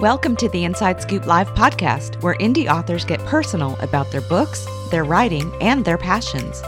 Welcome 0.00 0.36
to 0.36 0.50
the 0.50 0.64
Inside 0.64 1.00
Scoop 1.00 1.24
Live 1.24 1.48
podcast, 1.54 2.22
where 2.22 2.34
indie 2.34 2.70
authors 2.70 3.02
get 3.02 3.18
personal 3.20 3.76
about 3.76 4.10
their 4.10 4.20
books, 4.20 4.66
their 4.90 5.04
writing, 5.04 5.50
and 5.62 5.86
their 5.86 5.96
passions. 5.96 6.60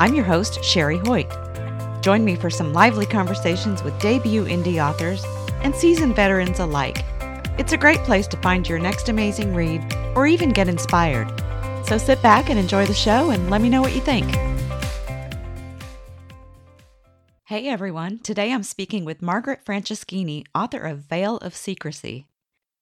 I'm 0.00 0.16
your 0.16 0.24
host, 0.24 0.64
Sherry 0.64 0.98
Hoyt. 0.98 1.30
Join 2.02 2.24
me 2.24 2.34
for 2.34 2.50
some 2.50 2.72
lively 2.72 3.06
conversations 3.06 3.84
with 3.84 3.96
debut 4.00 4.46
indie 4.46 4.84
authors 4.84 5.24
and 5.62 5.76
seasoned 5.76 6.16
veterans 6.16 6.58
alike. 6.58 7.04
It's 7.56 7.72
a 7.72 7.76
great 7.76 8.00
place 8.00 8.26
to 8.26 8.36
find 8.38 8.68
your 8.68 8.80
next 8.80 9.08
amazing 9.08 9.54
read 9.54 9.86
or 10.16 10.26
even 10.26 10.48
get 10.48 10.66
inspired. 10.66 11.32
So 11.86 11.98
sit 11.98 12.20
back 12.20 12.50
and 12.50 12.58
enjoy 12.58 12.86
the 12.86 12.94
show 12.94 13.30
and 13.30 13.48
let 13.48 13.60
me 13.60 13.68
know 13.68 13.80
what 13.80 13.94
you 13.94 14.00
think. 14.00 14.28
Hey 17.44 17.68
everyone, 17.68 18.18
today 18.18 18.52
I'm 18.52 18.64
speaking 18.64 19.04
with 19.04 19.22
Margaret 19.22 19.64
Franceschini, 19.64 20.46
author 20.52 20.80
of 20.80 20.98
Veil 20.98 21.36
of 21.36 21.54
Secrecy. 21.54 22.26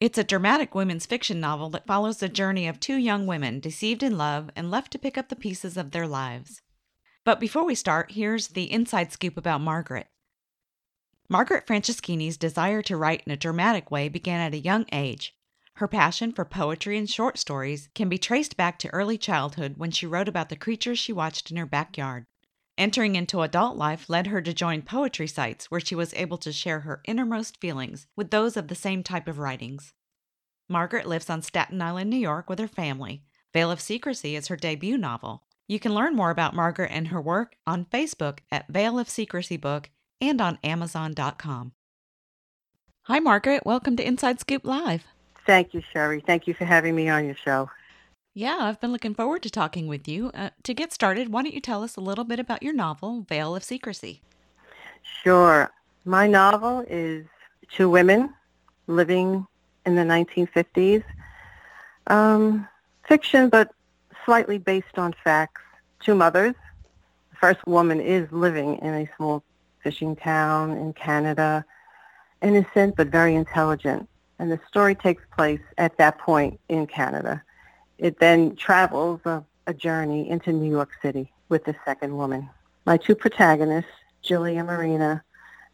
It's 0.01 0.19
a 0.19 0.25
dramatic 0.25 0.75
women's 0.75 1.07
fiction 1.07 1.41
novel 1.41 1.71
that 1.71 1.87
follows 1.87 2.19
the 2.19 2.29
journey 2.29 2.67
of 2.67 2.81
two 2.81 2.97
young 2.97 3.27
women 3.27 3.61
deceived 3.61 4.03
in 4.03 4.19
love 4.19 4.51
and 4.57 4.71
left 4.71 4.91
to 4.93 4.99
pick 4.99 5.17
up 5.17 5.29
the 5.29 5.37
pieces 5.37 5.77
of 5.77 5.93
their 5.93 6.07
lives. 6.07 6.61
But 7.25 7.41
before 7.41 7.65
we 7.65 7.75
start, 7.75 8.13
here's 8.13 8.49
the 8.49 8.71
inside 8.71 9.13
scoop 9.13 9.37
about 9.37 9.61
Margaret. 9.61 10.09
Margaret 11.29 11.67
Franceschini's 11.67 12.37
desire 12.37 12.83
to 12.83 12.97
write 12.97 13.23
in 13.25 13.33
a 13.33 13.37
dramatic 13.37 13.91
way 13.91 14.09
began 14.09 14.41
at 14.41 14.53
a 14.53 14.59
young 14.59 14.85
age. 14.93 15.35
Her 15.77 15.89
passion 15.89 16.33
for 16.33 16.45
poetry 16.45 16.99
and 16.99 17.09
short 17.09 17.39
stories 17.39 17.89
can 17.95 18.09
be 18.09 18.19
traced 18.19 18.57
back 18.57 18.79
to 18.81 18.89
early 18.91 19.17
childhood 19.17 19.75
when 19.77 19.91
she 19.91 20.07
wrote 20.07 20.29
about 20.29 20.49
the 20.49 20.57
creatures 20.57 20.99
she 20.99 21.13
watched 21.13 21.51
in 21.51 21.57
her 21.57 21.67
backyard. 21.67 22.27
Entering 22.77 23.15
into 23.15 23.43
adult 23.43 23.77
life 23.77 24.09
led 24.09 24.27
her 24.27 24.41
to 24.43 24.53
join 24.53 24.83
poetry 24.83 25.29
sites 25.29 25.71
where 25.71 25.81
she 25.81 25.95
was 25.95 26.13
able 26.15 26.39
to 26.39 26.53
share 26.53 26.81
her 26.81 27.01
innermost 27.05 27.61
feelings 27.61 28.09
with 28.17 28.31
those 28.31 28.57
of 28.57 28.67
the 28.67 28.75
same 28.75 29.05
type 29.05 29.29
of 29.29 29.39
writings. 29.39 29.93
Margaret 30.69 31.07
lives 31.07 31.31
on 31.31 31.41
Staten 31.41 31.81
Island, 31.81 32.11
New 32.11 32.17
York 32.17 32.51
with 32.51 32.59
her 32.59 32.67
family. 32.67 33.23
Veil 33.53 33.71
of 33.71 33.81
Secrecy 33.81 34.35
is 34.35 34.49
her 34.49 34.57
debut 34.57 34.99
novel. 34.99 35.45
You 35.69 35.79
can 35.79 35.95
learn 35.95 36.17
more 36.17 36.31
about 36.31 36.57
Margaret 36.57 36.91
and 36.91 37.09
her 37.09 37.21
work 37.21 37.55
on 37.65 37.85
Facebook 37.85 38.41
at 38.51 38.67
Veil 38.69 38.99
of 38.99 39.09
Secrecy 39.09 39.57
Book 39.57 39.91
and 40.21 40.41
on 40.41 40.59
Amazon.com. 40.65 41.73
Hi, 43.03 43.21
Margaret. 43.21 43.65
Welcome 43.65 43.97
to 43.97 44.07
Inside 44.07 44.41
Scoop 44.41 44.65
Live. 44.65 45.05
Thank 45.47 45.75
you, 45.75 45.83
Sherry. 45.93 46.25
Thank 46.27 46.49
you 46.49 46.55
for 46.55 46.65
having 46.65 46.97
me 46.97 47.09
on 47.09 47.25
your 47.25 47.37
show. 47.37 47.71
Yeah, 48.37 48.59
I've 48.63 48.81
been 48.81 48.91
looking 48.91 49.15
forward 49.15 49.45
to 49.45 49.51
talking 49.51 49.87
with 49.87 50.09
you. 50.09 50.33
Uh, 50.35 50.51
to 50.65 50.75
get 50.75 50.93
started, 50.93 51.29
why 51.29 51.45
don't 51.45 51.55
you 51.55 51.61
tell 51.61 51.85
us 51.85 51.95
a 51.97 52.01
little 52.01 52.25
bit 52.25 52.41
about 52.41 52.65
your 52.65 52.73
novel, 52.73 53.21
Veil 53.29 53.55
of 53.55 53.63
Secrecy? 53.63 54.23
Sure. 55.23 55.71
My 56.05 56.27
novel 56.27 56.85
is 56.91 57.25
two 57.71 57.89
women 57.89 58.35
living 58.89 59.47
in 59.87 59.95
the 59.95 60.03
1950s. 60.03 61.05
Um, 62.09 62.67
fiction, 63.07 63.51
but 63.51 63.71
slightly 64.25 64.59
based 64.59 64.99
on 64.99 65.15
facts. 65.23 65.63
Two 66.01 66.17
mothers. 66.17 66.57
The 67.31 67.37
first 67.37 67.65
woman 67.69 68.01
is 68.01 68.27
living 68.33 68.79
in 68.79 68.95
a 68.95 69.09
small 69.17 69.45
fishing 69.81 70.17
town 70.17 70.73
in 70.73 70.93
Canada, 70.95 71.65
innocent 72.43 72.97
but 72.97 73.07
very 73.09 73.37
intelligent. 73.37 74.09
And 74.41 74.51
the 74.51 74.59
story 74.69 74.97
takes 74.97 75.23
place 75.37 75.61
at 75.79 75.97
that 75.99 76.19
point 76.19 76.59
in 76.69 76.89
Canada. 76.89 77.41
It 77.99 78.19
then 78.19 78.57
travels 78.57 79.21
a, 79.25 79.45
a 79.67 79.75
journey 79.75 80.29
into 80.29 80.53
New 80.53 80.71
York 80.71 80.91
City 81.03 81.33
with 81.49 81.65
the 81.65 81.75
second 81.85 82.17
woman. 82.17 82.49
My 82.87 82.97
two 82.97 83.15
protagonists, 83.15 83.91
Julie 84.23 84.57
and 84.57 84.67
Marina, 84.67 85.23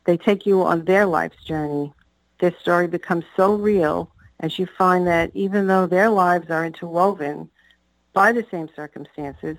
they 0.04 0.16
take 0.16 0.46
you 0.46 0.62
on 0.62 0.84
their 0.84 1.06
life's 1.06 1.42
journey. 1.44 1.92
Their 2.41 2.54
story 2.60 2.86
becomes 2.86 3.24
so 3.36 3.54
real 3.54 4.10
as 4.41 4.58
you 4.58 4.66
find 4.66 5.06
that 5.06 5.30
even 5.34 5.66
though 5.66 5.86
their 5.86 6.08
lives 6.08 6.50
are 6.50 6.64
interwoven 6.64 7.50
by 8.12 8.32
the 8.32 8.44
same 8.50 8.68
circumstances, 8.74 9.56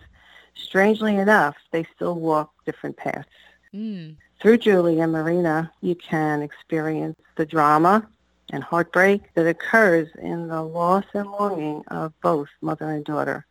strangely 0.56 1.16
enough, 1.16 1.56
they 1.72 1.86
still 1.96 2.16
walk 2.16 2.52
different 2.66 2.98
paths. 2.98 3.28
Mm. 3.74 4.16
Through 4.42 4.58
Julie 4.58 5.00
and 5.00 5.12
Marina, 5.12 5.72
you 5.82 5.96
can 5.96 6.42
experience 6.42 7.20
the 7.36 7.46
drama 7.46 8.08
and 8.52 8.64
heartbreak 8.64 9.34
that 9.34 9.48
occurs 9.48 10.10
in 10.22 10.48
the 10.48 10.62
loss 10.62 11.06
and 11.14 11.32
longing 11.32 11.84
of 11.88 12.14
both 12.22 12.50
mother 12.62 12.90
and 12.92 13.04
daughter. 13.06 13.46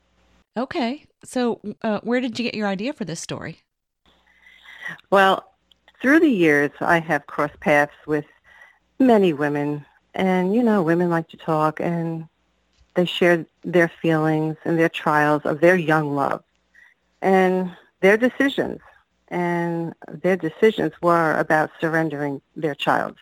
Okay. 0.57 1.05
So, 1.25 1.61
uh, 1.83 2.01
where 2.03 2.21
did 2.21 2.39
you 2.39 2.45
get 2.45 2.55
your 2.55 2.67
idea 2.67 2.93
for 2.93 3.05
this 3.05 3.21
story? 3.21 3.63
Well, 5.11 5.53
through 6.01 6.21
the 6.21 6.31
years, 6.31 6.71
I 6.81 6.99
have 7.01 7.27
crossed 7.27 7.61
paths 7.61 7.93
with 8.07 8.25
many 8.99 9.33
women. 9.33 9.85
And, 10.15 10.55
you 10.55 10.63
know, 10.63 10.83
women 10.83 11.11
like 11.11 11.29
to 11.29 11.37
talk 11.37 11.81
and 11.81 12.27
they 12.95 13.05
share 13.05 13.47
their 13.63 13.89
feelings 14.03 14.57
and 14.65 14.79
their 14.79 14.89
trials 14.89 15.43
of 15.45 15.61
their 15.61 15.77
young 15.77 16.17
love 16.17 16.43
and 17.23 17.71
their 18.01 18.17
decisions. 18.17 18.81
And 19.29 19.95
their 20.09 20.37
decisions 20.37 20.93
were 21.01 21.39
about 21.39 21.71
surrendering 21.81 22.43
their 22.57 22.75
child. 22.75 23.17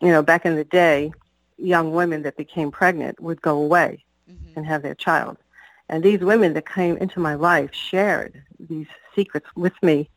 You 0.00 0.08
know, 0.08 0.22
back 0.22 0.46
in 0.46 0.56
the 0.56 0.64
day, 0.64 1.12
young 1.58 1.92
women 1.92 2.22
that 2.22 2.36
became 2.36 2.70
pregnant 2.70 3.20
would 3.20 3.40
go 3.42 3.56
away 3.60 4.04
mm-hmm. 4.30 4.52
and 4.56 4.66
have 4.66 4.82
their 4.82 4.94
child. 4.94 5.36
And 5.88 6.02
these 6.02 6.20
women 6.20 6.54
that 6.54 6.68
came 6.68 6.96
into 6.98 7.20
my 7.20 7.34
life 7.34 7.74
shared 7.74 8.42
these 8.58 8.86
secrets 9.14 9.46
with 9.56 9.74
me. 9.82 10.08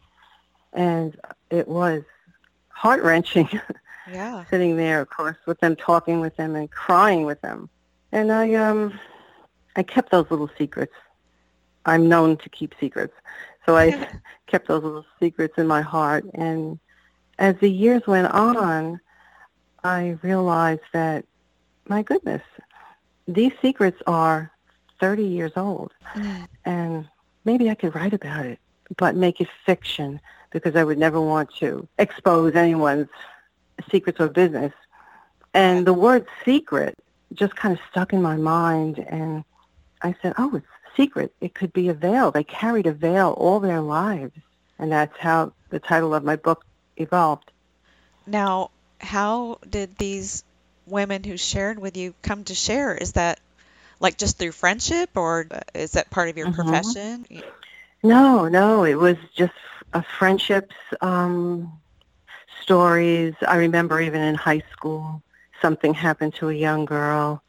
And 0.71 1.19
it 1.49 1.67
was 1.67 2.03
heart-wrenching 2.69 3.49
yeah. 4.11 4.45
sitting 4.49 4.77
there, 4.77 5.01
of 5.01 5.09
course, 5.09 5.37
with 5.45 5.59
them, 5.59 5.75
talking 5.75 6.19
with 6.19 6.35
them 6.37 6.55
and 6.55 6.69
crying 6.69 7.25
with 7.25 7.41
them. 7.41 7.69
And 8.11 8.31
I, 8.31 8.53
um, 8.53 8.99
I 9.75 9.83
kept 9.83 10.11
those 10.11 10.29
little 10.29 10.49
secrets. 10.57 10.93
I'm 11.85 12.07
known 12.07 12.37
to 12.37 12.49
keep 12.49 12.75
secrets. 12.79 13.15
So 13.65 13.75
I 13.75 14.07
kept 14.47 14.67
those 14.67 14.83
little 14.83 15.05
secrets 15.19 15.55
in 15.57 15.67
my 15.67 15.81
heart. 15.81 16.25
And 16.35 16.79
as 17.39 17.55
the 17.59 17.69
years 17.69 18.05
went 18.05 18.27
on, 18.27 18.99
I 19.83 20.17
realized 20.21 20.81
that, 20.93 21.25
my 21.87 22.03
goodness, 22.03 22.41
these 23.27 23.51
secrets 23.61 24.01
are 24.07 24.51
30 24.99 25.23
years 25.23 25.51
old. 25.55 25.91
Mm. 26.15 26.47
And 26.65 27.09
maybe 27.45 27.69
I 27.69 27.75
could 27.75 27.93
write 27.95 28.13
about 28.13 28.45
it, 28.45 28.59
but 28.97 29.15
make 29.15 29.41
it 29.41 29.49
fiction 29.65 30.19
because 30.51 30.75
I 30.75 30.83
would 30.83 30.97
never 30.97 31.19
want 31.19 31.53
to 31.55 31.87
expose 31.97 32.55
anyone's 32.55 33.09
secrets 33.91 34.19
or 34.19 34.29
business. 34.29 34.71
And 35.53 35.85
the 35.85 35.93
word 35.93 36.25
secret 36.45 36.95
just 37.33 37.55
kind 37.55 37.73
of 37.73 37.79
stuck 37.89 38.13
in 38.13 38.21
my 38.21 38.37
mind. 38.37 38.99
And 38.99 39.43
I 40.01 40.15
said, 40.21 40.33
oh, 40.37 40.55
it's 40.55 40.67
secret. 40.95 41.33
It 41.41 41.53
could 41.53 41.73
be 41.73 41.89
a 41.89 41.93
veil. 41.93 42.31
They 42.31 42.43
carried 42.43 42.87
a 42.87 42.93
veil 42.93 43.31
all 43.31 43.59
their 43.59 43.81
lives. 43.81 44.35
And 44.79 44.91
that's 44.91 45.17
how 45.17 45.53
the 45.69 45.79
title 45.79 46.13
of 46.13 46.23
my 46.23 46.35
book 46.35 46.65
evolved. 46.97 47.51
Now, 48.25 48.71
how 49.03 49.59
did 49.69 49.95
these 49.97 50.43
women 50.87 51.23
who 51.23 51.37
shared 51.37 51.79
with 51.79 51.97
you 51.97 52.13
come 52.21 52.43
to 52.45 52.55
share? 52.55 52.95
Is 52.95 53.13
that 53.13 53.39
like 53.99 54.17
just 54.17 54.37
through 54.37 54.51
friendship 54.51 55.11
or 55.15 55.47
is 55.73 55.91
that 55.91 56.09
part 56.09 56.29
of 56.29 56.37
your 56.37 56.47
mm-hmm. 56.47 56.61
profession? 56.61 57.25
No, 58.03 58.47
no, 58.47 58.83
it 58.83 58.95
was 58.95 59.17
just 59.35 59.53
a 59.93 60.03
friendships, 60.17 60.75
um, 61.01 61.71
stories. 62.61 63.33
I 63.47 63.57
remember 63.57 64.01
even 64.01 64.21
in 64.21 64.35
high 64.35 64.63
school, 64.71 65.21
something 65.61 65.93
happened 65.93 66.33
to 66.35 66.49
a 66.49 66.53
young 66.53 66.85
girl. 66.85 67.41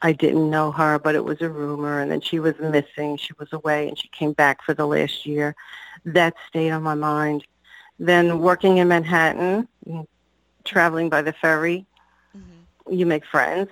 I 0.00 0.12
didn't 0.12 0.50
know 0.50 0.72
her, 0.72 0.98
but 0.98 1.14
it 1.14 1.24
was 1.24 1.40
a 1.42 1.48
rumor, 1.48 2.00
and 2.00 2.10
then 2.10 2.20
she 2.20 2.40
was 2.40 2.54
missing. 2.58 3.16
She 3.16 3.32
was 3.38 3.52
away, 3.52 3.88
and 3.88 3.96
she 3.96 4.08
came 4.08 4.32
back 4.32 4.62
for 4.62 4.74
the 4.74 4.86
last 4.86 5.26
year. 5.26 5.54
That 6.04 6.34
stayed 6.48 6.70
on 6.70 6.82
my 6.82 6.94
mind. 6.94 7.44
Then 7.98 8.40
working 8.40 8.78
in 8.78 8.88
Manhattan, 8.88 9.68
traveling 10.64 11.08
by 11.08 11.22
the 11.22 11.32
ferry, 11.32 11.86
mm-hmm. 12.36 12.92
you 12.92 13.06
make 13.06 13.24
friends 13.26 13.70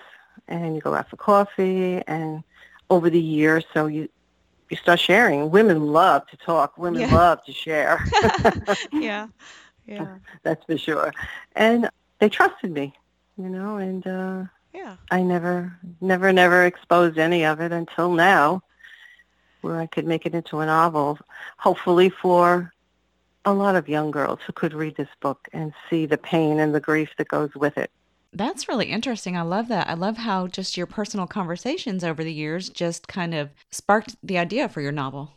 and 0.49 0.75
you 0.75 0.81
go 0.81 0.95
out 0.95 1.09
for 1.09 1.17
coffee 1.17 2.03
and 2.07 2.43
over 2.91 3.09
the 3.09 3.21
years, 3.21 3.65
so 3.73 3.87
you 3.87 4.09
you 4.69 4.77
start 4.77 5.01
sharing. 5.01 5.51
Women 5.51 5.87
love 5.89 6.27
to 6.29 6.37
talk. 6.37 6.79
Women 6.79 7.03
yeah. 7.03 7.15
love 7.15 7.45
to 7.45 7.53
share. 7.53 8.05
yeah, 8.93 9.27
yeah, 9.87 10.17
that's 10.43 10.65
for 10.65 10.79
sure. 10.79 11.13
And 11.57 11.91
they 12.21 12.29
trusted 12.29 12.71
me, 12.71 12.95
you 13.37 13.49
know, 13.49 13.77
and 13.79 14.07
uh, 14.07 14.45
yeah, 14.73 14.97
I 15.11 15.23
never, 15.23 15.77
never, 16.01 16.33
never 16.33 16.65
exposed 16.65 17.19
any 17.19 17.45
of 17.45 17.61
it 17.61 17.73
until 17.73 18.13
now, 18.13 18.63
where 19.61 19.79
I 19.79 19.87
could 19.87 20.07
make 20.07 20.27
it 20.27 20.35
into 20.35 20.61
a 20.61 20.67
novel, 20.67 21.19
hopefully 21.57 22.09
for 22.09 22.73
a 23.45 23.53
lot 23.53 23.77
of 23.77 23.89
young 23.89 24.11
girls 24.11 24.39
who 24.47 24.53
could 24.53 24.75
read 24.75 24.97
this 24.97 25.09
book 25.21 25.49
and 25.53 25.73
see 25.89 26.07
the 26.07 26.19
pain 26.19 26.61
and 26.61 26.75
the 26.75 26.81
grief 26.81 27.09
that 27.19 27.29
goes 27.29 27.51
with 27.55 27.77
it. 27.79 27.91
That's 28.33 28.69
really 28.69 28.87
interesting. 28.87 29.37
I 29.37 29.43
love 29.43 29.69
that. 29.69 29.89
I 29.89 29.95
love 29.95 30.19
how 30.19 30.47
just 30.47 30.77
your 30.77 30.87
personal 30.87 31.27
conversations 31.27 32.05
over 32.05 32.23
the 32.23 32.33
years 32.33 32.69
just 32.69 33.09
kind 33.09 33.35
of 33.35 33.51
sparked 33.73 34.17
the 34.23 34.39
idea 34.39 34.69
for 34.69 34.81
your 34.81 34.93
novel. 34.93 35.33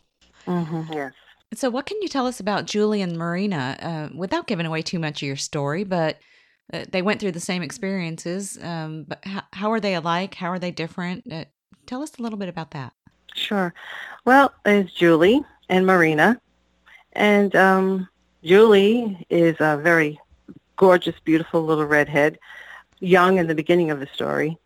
Mm-hmm, 0.46 0.92
yes. 0.92 1.12
So, 1.54 1.70
what 1.70 1.86
can 1.86 2.00
you 2.02 2.08
tell 2.08 2.26
us 2.26 2.40
about 2.40 2.66
Julie 2.66 3.02
and 3.02 3.16
Marina 3.16 3.76
uh, 3.80 4.16
without 4.16 4.46
giving 4.46 4.66
away 4.66 4.82
too 4.82 4.98
much 4.98 5.22
of 5.22 5.26
your 5.26 5.36
story? 5.36 5.84
But 5.84 6.18
uh, 6.72 6.84
they 6.90 7.02
went 7.02 7.20
through 7.20 7.32
the 7.32 7.40
same 7.40 7.62
experiences, 7.62 8.58
um, 8.62 9.04
but 9.06 9.24
how, 9.24 9.42
how 9.52 9.72
are 9.72 9.80
they 9.80 9.94
alike? 9.94 10.34
How 10.34 10.48
are 10.48 10.58
they 10.58 10.70
different? 10.70 11.30
Uh, 11.32 11.44
tell 11.86 12.02
us 12.02 12.12
a 12.18 12.22
little 12.22 12.38
bit 12.38 12.48
about 12.48 12.72
that. 12.72 12.92
Sure. 13.34 13.74
Well, 14.24 14.52
there's 14.64 14.92
Julie 14.92 15.44
and 15.68 15.86
Marina. 15.86 16.40
And 17.14 17.54
um, 17.54 18.08
Julie 18.42 19.26
is 19.30 19.56
a 19.60 19.76
very 19.76 20.18
gorgeous, 20.76 21.14
beautiful 21.24 21.64
little 21.64 21.86
redhead, 21.86 22.38
young 23.00 23.38
in 23.38 23.46
the 23.46 23.54
beginning 23.54 23.90
of 23.90 24.00
the 24.00 24.08
story. 24.12 24.58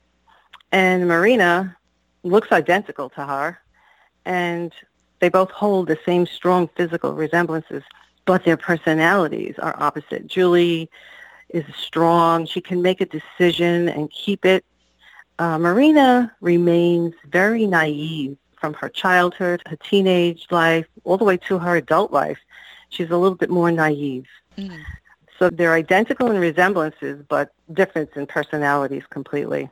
And 0.72 1.06
Marina 1.06 1.76
looks 2.22 2.52
identical 2.52 3.10
to 3.10 3.24
her. 3.24 3.58
And 4.24 4.72
they 5.20 5.28
both 5.28 5.50
hold 5.50 5.88
the 5.88 5.98
same 6.04 6.26
strong 6.26 6.68
physical 6.76 7.14
resemblances, 7.14 7.82
but 8.24 8.44
their 8.44 8.56
personalities 8.56 9.56
are 9.58 9.74
opposite. 9.80 10.26
Julie 10.26 10.88
is 11.48 11.64
strong. 11.76 12.46
She 12.46 12.60
can 12.60 12.82
make 12.82 13.00
a 13.00 13.06
decision 13.06 13.88
and 13.88 14.10
keep 14.10 14.44
it. 14.44 14.64
Uh, 15.38 15.58
Marina 15.58 16.32
remains 16.40 17.14
very 17.26 17.66
naive 17.66 18.36
from 18.60 18.74
her 18.74 18.88
childhood, 18.88 19.62
her 19.66 19.76
teenage 19.76 20.46
life, 20.50 20.86
all 21.04 21.16
the 21.16 21.24
way 21.24 21.36
to 21.36 21.58
her 21.58 21.76
adult 21.76 22.12
life. 22.12 22.38
She's 22.90 23.10
a 23.10 23.16
little 23.16 23.36
bit 23.36 23.50
more 23.50 23.70
naive. 23.70 24.26
Mm. 24.56 24.82
So 25.38 25.50
they're 25.50 25.74
identical 25.74 26.30
in 26.30 26.38
resemblances, 26.38 27.22
but 27.28 27.52
different 27.72 28.10
in 28.16 28.26
personalities 28.26 29.04
completely. 29.10 29.70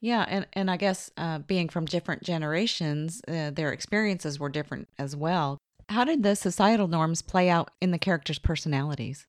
Yeah, 0.00 0.24
and, 0.28 0.46
and 0.52 0.70
I 0.70 0.76
guess 0.76 1.10
uh, 1.16 1.38
being 1.40 1.68
from 1.68 1.86
different 1.86 2.22
generations, 2.22 3.22
uh, 3.28 3.50
their 3.50 3.72
experiences 3.72 4.38
were 4.38 4.48
different 4.48 4.88
as 4.98 5.16
well. 5.16 5.58
How 5.88 6.04
did 6.04 6.22
the 6.22 6.36
societal 6.36 6.88
norms 6.88 7.22
play 7.22 7.48
out 7.48 7.70
in 7.80 7.90
the 7.90 7.98
characters' 7.98 8.38
personalities? 8.38 9.26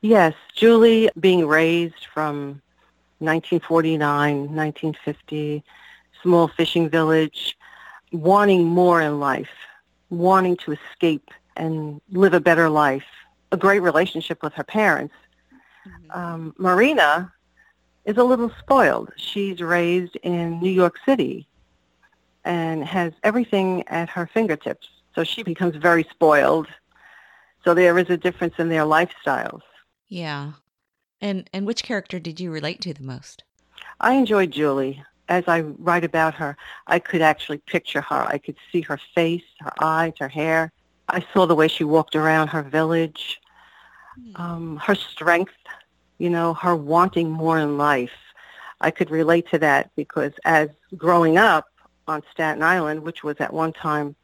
Yes, 0.00 0.34
Julie 0.54 1.10
being 1.18 1.46
raised 1.46 2.06
from 2.12 2.60
1949, 3.18 4.54
1950, 4.54 5.64
small 6.22 6.48
fishing 6.48 6.88
village, 6.88 7.56
wanting 8.14 8.64
more 8.64 9.00
in 9.00 9.20
life, 9.20 9.50
wanting 10.10 10.56
to 10.58 10.72
escape 10.72 11.30
and 11.56 12.00
live 12.10 12.32
a 12.32 12.40
better 12.40 12.68
life, 12.70 13.04
a 13.52 13.56
great 13.56 13.80
relationship 13.80 14.42
with 14.42 14.52
her 14.54 14.64
parents. 14.64 15.14
Mm-hmm. 15.86 16.18
Um, 16.18 16.54
Marina 16.58 17.32
is 18.04 18.16
a 18.16 18.24
little 18.24 18.50
spoiled. 18.58 19.12
She's 19.16 19.60
raised 19.60 20.16
in 20.22 20.60
New 20.60 20.70
York 20.70 20.96
City 21.04 21.48
and 22.44 22.84
has 22.84 23.12
everything 23.22 23.86
at 23.88 24.08
her 24.10 24.26
fingertips. 24.32 24.88
So 25.14 25.24
she 25.24 25.42
becomes 25.42 25.76
very 25.76 26.06
spoiled. 26.10 26.68
So 27.64 27.74
there 27.74 27.98
is 27.98 28.10
a 28.10 28.16
difference 28.16 28.54
in 28.58 28.68
their 28.68 28.82
lifestyles. 28.82 29.62
Yeah. 30.08 30.52
And 31.20 31.48
and 31.52 31.66
which 31.66 31.82
character 31.82 32.18
did 32.18 32.38
you 32.38 32.50
relate 32.50 32.80
to 32.82 32.92
the 32.92 33.02
most? 33.02 33.44
I 34.00 34.14
enjoyed 34.14 34.50
Julie. 34.50 35.02
As 35.28 35.44
I 35.46 35.60
write 35.60 36.04
about 36.04 36.34
her, 36.34 36.56
I 36.86 36.98
could 36.98 37.22
actually 37.22 37.58
picture 37.58 38.02
her. 38.02 38.26
I 38.26 38.38
could 38.38 38.56
see 38.70 38.82
her 38.82 38.98
face, 39.14 39.44
her 39.60 39.72
eyes, 39.80 40.12
her 40.18 40.28
hair. 40.28 40.72
I 41.08 41.24
saw 41.32 41.46
the 41.46 41.54
way 41.54 41.68
she 41.68 41.84
walked 41.84 42.14
around 42.16 42.48
her 42.48 42.62
village, 42.62 43.40
hmm. 44.16 44.42
um, 44.42 44.76
her 44.76 44.94
strength, 44.94 45.54
you 46.18 46.30
know, 46.30 46.54
her 46.54 46.76
wanting 46.76 47.30
more 47.30 47.58
in 47.58 47.78
life. 47.78 48.12
I 48.80 48.90
could 48.90 49.10
relate 49.10 49.48
to 49.50 49.58
that 49.58 49.90
because 49.96 50.32
as 50.44 50.68
growing 50.96 51.38
up 51.38 51.68
on 52.06 52.22
Staten 52.30 52.62
Island, 52.62 53.02
which 53.02 53.24
was 53.24 53.36
at 53.38 53.52
one 53.52 53.72
time 53.72 54.14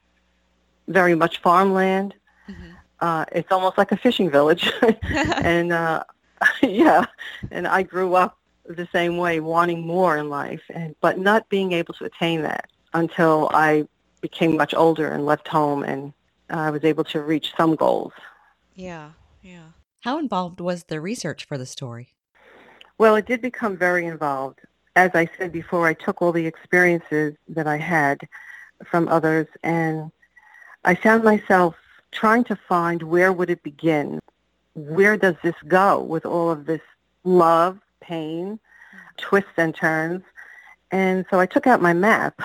very 0.89 1.15
much 1.15 1.39
farmland, 1.39 2.15
mm-hmm. 2.49 2.73
uh, 3.01 3.25
it's 3.33 3.51
almost 3.51 3.79
like 3.79 3.93
a 3.93 3.97
fishing 3.97 4.31
village. 4.31 4.71
and 5.13 5.73
uh, 5.73 6.05
yeah, 6.63 7.05
and 7.51 7.67
I 7.67 7.83
grew 7.83 8.15
up 8.15 8.39
the 8.75 8.89
same 8.93 9.17
way, 9.17 9.41
wanting 9.41 9.87
more 9.87 10.17
in 10.17 10.29
life, 10.29 10.63
and 10.71 10.95
but 11.01 11.19
not 11.19 11.49
being 11.49 11.73
able 11.73 11.95
to 11.95 12.05
attain 12.05 12.43
that 12.43 12.69
until 12.95 13.51
I 13.53 13.87
became 14.21 14.57
much 14.57 14.75
older 14.75 15.09
and 15.09 15.25
left 15.27 15.49
home, 15.49 15.83
and 15.83 16.13
I 16.49 16.71
was 16.71 16.85
able 16.85 17.05
to 17.05 17.21
reach 17.21 17.53
some 17.57 17.77
goals. 17.77 18.13
Yeah, 18.75 19.11
yeah. 19.43 19.69
How 20.01 20.19
involved 20.19 20.61
was 20.61 20.85
the 20.85 21.01
research 21.01 21.45
for 21.45 21.59
the 21.59 21.67
story? 21.67 22.15
Well, 22.99 23.17
it 23.17 23.27
did 23.27 23.41
become 23.41 23.77
very 23.77 24.07
involved. 24.07 24.61
As 24.97 25.11
I 25.15 25.29
said 25.39 25.53
before, 25.53 25.87
I 25.87 25.95
took 25.95 26.21
all 26.21 26.33
the 26.33 26.47
experiences 26.47 27.35
that 27.49 27.67
I 27.67 27.77
had 27.77 28.29
from 28.85 29.09
others 29.09 29.47
and 29.63 30.11
I 30.85 30.95
found 30.95 31.23
myself 31.23 31.75
trying 32.13 32.45
to 32.45 32.57
find 32.57 33.03
where 33.03 33.33
would 33.33 33.51
it 33.51 33.63
begin? 33.63 34.21
Where 34.75 35.17
does 35.17 35.37
this 35.43 35.55
go 35.69 36.01
with 36.01 36.25
all 36.25 36.51
of 36.51 36.67
this 36.67 36.81
love, 37.25 37.79
pain, 38.01 38.59
twists 39.17 39.51
and 39.57 39.75
turns? 39.75 40.23
And 40.91 41.25
so 41.31 41.39
I 41.39 41.47
took 41.47 41.67
out 41.67 41.83
my 41.83 41.93
map 41.93 42.41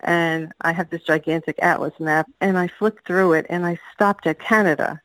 and 0.00 0.52
I 0.60 0.72
have 0.72 0.90
this 0.90 1.02
gigantic 1.02 1.58
atlas 1.62 1.98
map 1.98 2.30
and 2.40 2.58
I 2.58 2.68
flipped 2.68 3.06
through 3.06 3.34
it 3.34 3.46
and 3.48 3.64
I 3.64 3.78
stopped 3.92 4.26
at 4.26 4.38
Canada 4.38 5.00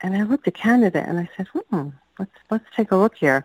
and 0.00 0.16
I 0.16 0.22
looked 0.22 0.48
at 0.48 0.54
Canada 0.54 1.04
and 1.06 1.18
I 1.18 1.28
said, 1.36 1.46
hmm, 1.48 1.88
let's 2.18 2.32
let's 2.50 2.64
take 2.74 2.92
a 2.92 2.96
look 2.96 3.16
here. 3.16 3.44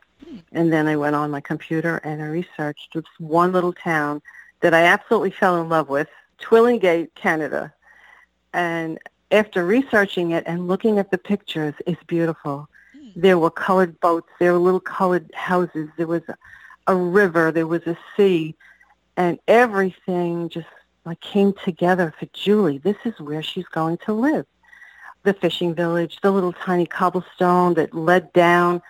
And 0.51 0.73
then 0.73 0.87
I 0.87 0.95
went 0.95 1.15
on 1.15 1.31
my 1.31 1.39
computer 1.39 1.97
and 1.97 2.21
I 2.21 2.25
researched 2.25 2.93
this 2.93 3.05
one 3.19 3.51
little 3.51 3.73
town 3.73 4.21
that 4.61 4.73
I 4.73 4.83
absolutely 4.83 5.31
fell 5.31 5.61
in 5.61 5.69
love 5.69 5.89
with, 5.89 6.09
Twillingate, 6.41 7.13
Canada. 7.15 7.73
And 8.53 8.97
after 9.31 9.65
researching 9.65 10.31
it 10.31 10.43
and 10.47 10.67
looking 10.67 10.99
at 10.99 11.11
the 11.11 11.17
pictures, 11.17 11.75
it's 11.85 12.03
beautiful. 12.03 12.67
There 13.17 13.37
were 13.37 13.49
colored 13.49 13.99
boats, 13.99 14.29
there 14.39 14.53
were 14.53 14.59
little 14.59 14.79
colored 14.79 15.29
houses, 15.33 15.89
there 15.97 16.07
was 16.07 16.21
a, 16.29 16.37
a 16.85 16.95
river, 16.95 17.51
there 17.51 17.67
was 17.67 17.81
a 17.87 17.97
sea, 18.15 18.55
and 19.17 19.39
everything 19.47 20.49
just 20.49 20.67
like 21.03 21.19
came 21.19 21.53
together 21.65 22.13
for 22.19 22.27
Julie. 22.27 22.77
This 22.77 22.97
is 23.05 23.19
where 23.19 23.41
she's 23.41 23.65
going 23.65 23.97
to 24.05 24.13
live 24.13 24.45
the 25.23 25.33
fishing 25.33 25.75
village, 25.75 26.19
the 26.21 26.31
little 26.31 26.53
tiny 26.53 26.85
cobblestone 26.85 27.73
that 27.73 27.93
led 27.93 28.31
down. 28.33 28.81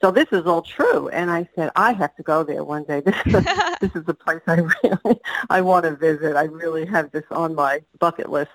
So 0.00 0.10
this 0.10 0.26
is 0.32 0.46
all 0.46 0.62
true. 0.62 1.08
And 1.08 1.30
I 1.30 1.48
said, 1.54 1.70
I 1.76 1.92
have 1.92 2.14
to 2.16 2.22
go 2.22 2.42
there 2.42 2.64
one 2.64 2.84
day. 2.84 3.00
This 3.00 3.16
is 3.26 3.44
this 3.80 3.90
is 3.94 4.04
a 4.08 4.14
place 4.24 4.40
I 4.46 4.60
really 4.82 5.20
I 5.50 5.60
want 5.60 5.84
to 5.84 5.94
visit. 5.94 6.36
I 6.36 6.44
really 6.44 6.86
have 6.86 7.10
this 7.12 7.24
on 7.30 7.54
my 7.54 7.82
bucket 7.98 8.30
list. 8.30 8.50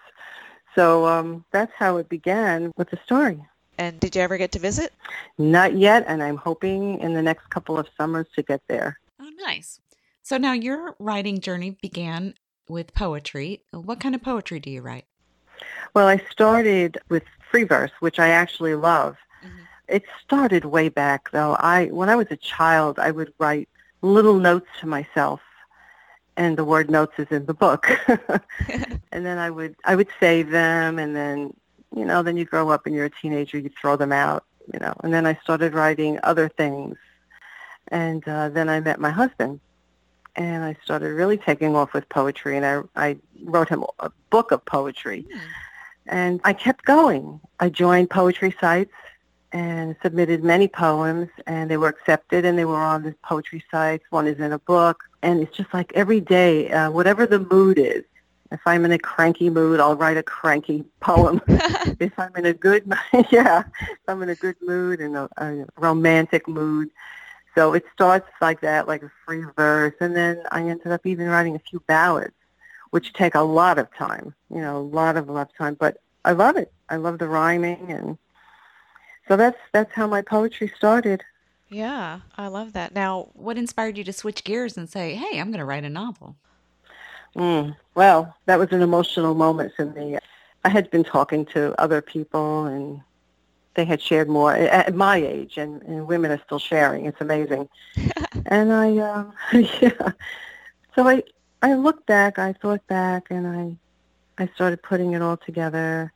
So 0.76 1.06
um, 1.06 1.46
that's 1.52 1.72
how 1.78 1.98
it 1.98 2.10
began 2.10 2.72
with 2.78 2.90
the 2.90 2.98
story. 3.06 3.46
And 3.78 4.00
did 4.00 4.16
you 4.16 4.22
ever 4.22 4.38
get 4.38 4.52
to 4.54 4.60
visit? 4.60 4.94
Not 5.38 5.76
yet, 5.76 6.06
and 6.08 6.22
I'm 6.22 6.38
hoping 6.38 7.00
in 7.00 7.14
the 7.14 7.22
next 7.22 7.50
couple 7.50 7.78
of 7.78 7.88
summers 7.98 8.28
to 8.36 8.44
get 8.44 8.62
there. 8.68 9.00
Oh, 9.20 9.30
nice. 9.40 9.80
So 10.22 10.38
now 10.38 10.54
your 10.54 10.96
writing 11.00 11.40
journey 11.40 11.78
began 11.82 12.36
with 12.70 12.94
poetry. 12.94 13.62
What 13.72 14.00
kind 14.00 14.16
of 14.16 14.22
poetry 14.22 14.60
do 14.60 14.70
you 14.70 14.82
write? 14.82 15.06
Well, 15.94 16.08
I 16.08 16.22
started 16.32 16.98
with 17.10 17.24
free 17.52 17.64
verse, 17.64 17.92
which 18.00 18.20
I 18.20 18.30
actually 18.30 18.76
love. 18.76 19.18
Mm-hmm. 19.44 19.64
It 19.88 20.04
started 20.24 20.66
way 20.66 20.90
back 20.90 21.32
though. 21.32 21.56
I 21.60 21.88
when 21.88 22.10
I 22.10 22.16
was 22.16 22.28
a 22.32 22.38
child, 22.38 23.00
I 23.00 23.12
would 23.12 23.34
write 23.38 23.70
little 24.02 24.40
notes 24.40 24.68
to 24.80 24.88
myself 24.88 25.42
and 26.36 26.58
the 26.58 26.66
word 26.66 26.90
notes 26.90 27.14
is 27.18 27.28
in 27.30 27.46
the 27.46 27.54
book. 27.54 27.88
and 29.12 29.26
then 29.26 29.38
I 29.38 29.50
would 29.50 29.76
I 29.86 29.96
would 29.96 30.10
save 30.20 30.50
them 30.50 31.00
and 31.00 31.16
then 31.16 31.54
you 31.96 32.06
know, 32.06 32.24
then 32.24 32.38
you 32.38 32.46
grow 32.46 32.70
up 32.70 32.86
and 32.86 32.96
you're 32.96 33.06
a 33.06 33.10
teenager, 33.10 33.58
you 33.60 33.70
throw 33.80 33.96
them 33.96 34.12
out, 34.12 34.46
you 34.74 34.80
know. 34.80 34.94
And 35.04 35.14
then 35.14 35.26
I 35.26 35.36
started 35.44 35.74
writing 35.74 36.20
other 36.24 36.50
things. 36.50 36.98
And 37.90 38.28
uh, 38.28 38.50
then 38.50 38.70
I 38.70 38.80
met 38.80 39.00
my 39.00 39.12
husband 39.12 39.60
and 40.36 40.64
I 40.64 40.76
started 40.84 41.14
really 41.14 41.38
taking 41.38 41.76
off 41.76 41.94
with 41.94 42.08
poetry 42.10 42.58
and 42.58 42.66
I 42.66 42.82
I 42.96 43.18
wrote 43.44 43.70
him 43.70 43.86
a 44.00 44.12
book 44.30 44.52
of 44.52 44.66
poetry. 44.66 45.26
Mm. 45.32 45.40
And 46.08 46.42
I 46.44 46.54
kept 46.54 46.86
going. 46.86 47.40
I 47.60 47.70
joined 47.70 48.10
poetry 48.10 48.56
sites 48.60 48.94
and 49.52 49.96
submitted 50.02 50.44
many 50.44 50.68
poems 50.68 51.30
and 51.46 51.70
they 51.70 51.78
were 51.78 51.88
accepted 51.88 52.44
and 52.44 52.58
they 52.58 52.66
were 52.66 52.76
on 52.76 53.04
the 53.04 53.16
poetry 53.24 53.64
sites. 53.70 54.04
One 54.10 54.28
is 54.28 54.40
in 54.40 54.52
a 54.52 54.60
book 54.60 55.04
and 55.22 55.42
it's 55.42 55.56
just 55.56 55.74
like 55.74 55.92
every 55.94 56.20
day, 56.20 56.72
uh, 56.72 56.90
whatever 56.90 57.26
the 57.28 57.40
mood 57.40 57.78
is. 57.78 58.04
If 58.54 58.62
I'm 58.66 58.86
in 58.86 58.92
a 58.92 59.00
cranky 59.00 59.50
mood, 59.50 59.80
I'll 59.80 59.96
write 59.96 60.16
a 60.16 60.24
cranky 60.24 60.86
poem. 61.02 61.42
if 62.00 62.18
I'm 62.18 62.36
in 62.38 62.46
a 62.46 62.54
good, 62.54 62.84
yeah, 63.32 63.64
if 63.80 64.00
I'm 64.08 64.22
in 64.24 64.30
a 64.30 64.36
good 64.36 64.56
mood 64.62 65.02
and 65.02 65.18
a, 65.18 65.30
a 65.38 65.66
romantic 65.78 66.48
mood, 66.48 66.90
so 67.56 67.74
it 67.74 67.84
starts 67.94 68.30
like 68.42 68.62
that, 68.62 68.88
like 68.88 69.04
a 69.04 69.12
free 69.26 69.44
verse, 69.56 69.96
and 70.00 70.16
then 70.16 70.44
I 70.52 70.62
ended 70.62 70.88
up 70.88 71.06
even 71.06 71.28
writing 71.28 71.56
a 71.56 71.60
few 71.60 71.82
ballads 71.82 72.34
which 72.94 73.12
take 73.14 73.34
a 73.34 73.42
lot 73.42 73.80
of 73.80 73.88
time, 73.96 74.36
you 74.54 74.62
know, 74.62 74.78
a 74.78 74.86
lot 74.86 75.18
of, 75.18 75.28
a 75.28 75.32
lot 75.32 75.50
of 75.50 75.58
time. 75.58 75.74
But 75.74 75.98
I 76.26 76.34
love 76.34 76.58
it. 76.58 76.72
I 76.90 76.98
love 76.98 77.18
the 77.18 77.28
rhyming, 77.28 77.92
and 77.92 78.20
so 79.28 79.36
that's 79.36 79.58
that's 79.72 79.92
how 79.94 80.06
my 80.06 80.22
poetry 80.22 80.72
started. 80.78 81.24
Yeah, 81.70 82.20
I 82.38 82.50
love 82.50 82.74
that. 82.74 82.94
Now, 82.94 83.30
what 83.34 83.58
inspired 83.58 83.98
you 83.98 84.04
to 84.04 84.14
switch 84.14 84.44
gears 84.44 84.78
and 84.78 84.88
say, 84.88 85.16
"Hey, 85.16 85.40
I'm 85.40 85.50
going 85.50 85.58
to 85.58 85.66
write 85.66 85.86
a 85.86 85.90
novel"? 85.90 86.36
Mm, 87.36 87.76
well, 87.96 88.36
that 88.46 88.60
was 88.60 88.72
an 88.72 88.82
emotional 88.82 89.34
moment 89.34 89.74
for 89.76 89.86
me. 89.86 90.18
I 90.64 90.70
had 90.70 90.90
been 90.92 91.04
talking 91.04 91.46
to 91.48 91.80
other 91.82 92.02
people 92.02 92.66
and 92.66 93.02
they 93.76 93.86
had 93.86 94.02
shared 94.02 94.30
more 94.30 94.54
at 94.54 94.94
my 94.94 95.18
age, 95.18 95.58
and, 95.58 95.82
and 95.84 96.08
women 96.08 96.32
are 96.32 96.42
still 96.46 96.60
sharing. 96.60 97.06
It's 97.06 97.22
amazing. 97.22 97.68
and 98.46 98.72
I, 98.72 98.98
um, 98.98 99.34
yeah. 99.54 100.12
So 100.96 101.08
I, 101.08 101.24
I 101.62 101.74
looked 101.74 102.06
back, 102.06 102.38
I 102.38 102.54
thought 102.54 102.86
back, 102.88 103.32
and 103.32 103.48
I, 103.48 104.44
I 104.44 104.48
started 104.54 104.84
putting 104.84 105.14
it 105.14 105.22
all 105.22 105.38
together, 105.38 106.14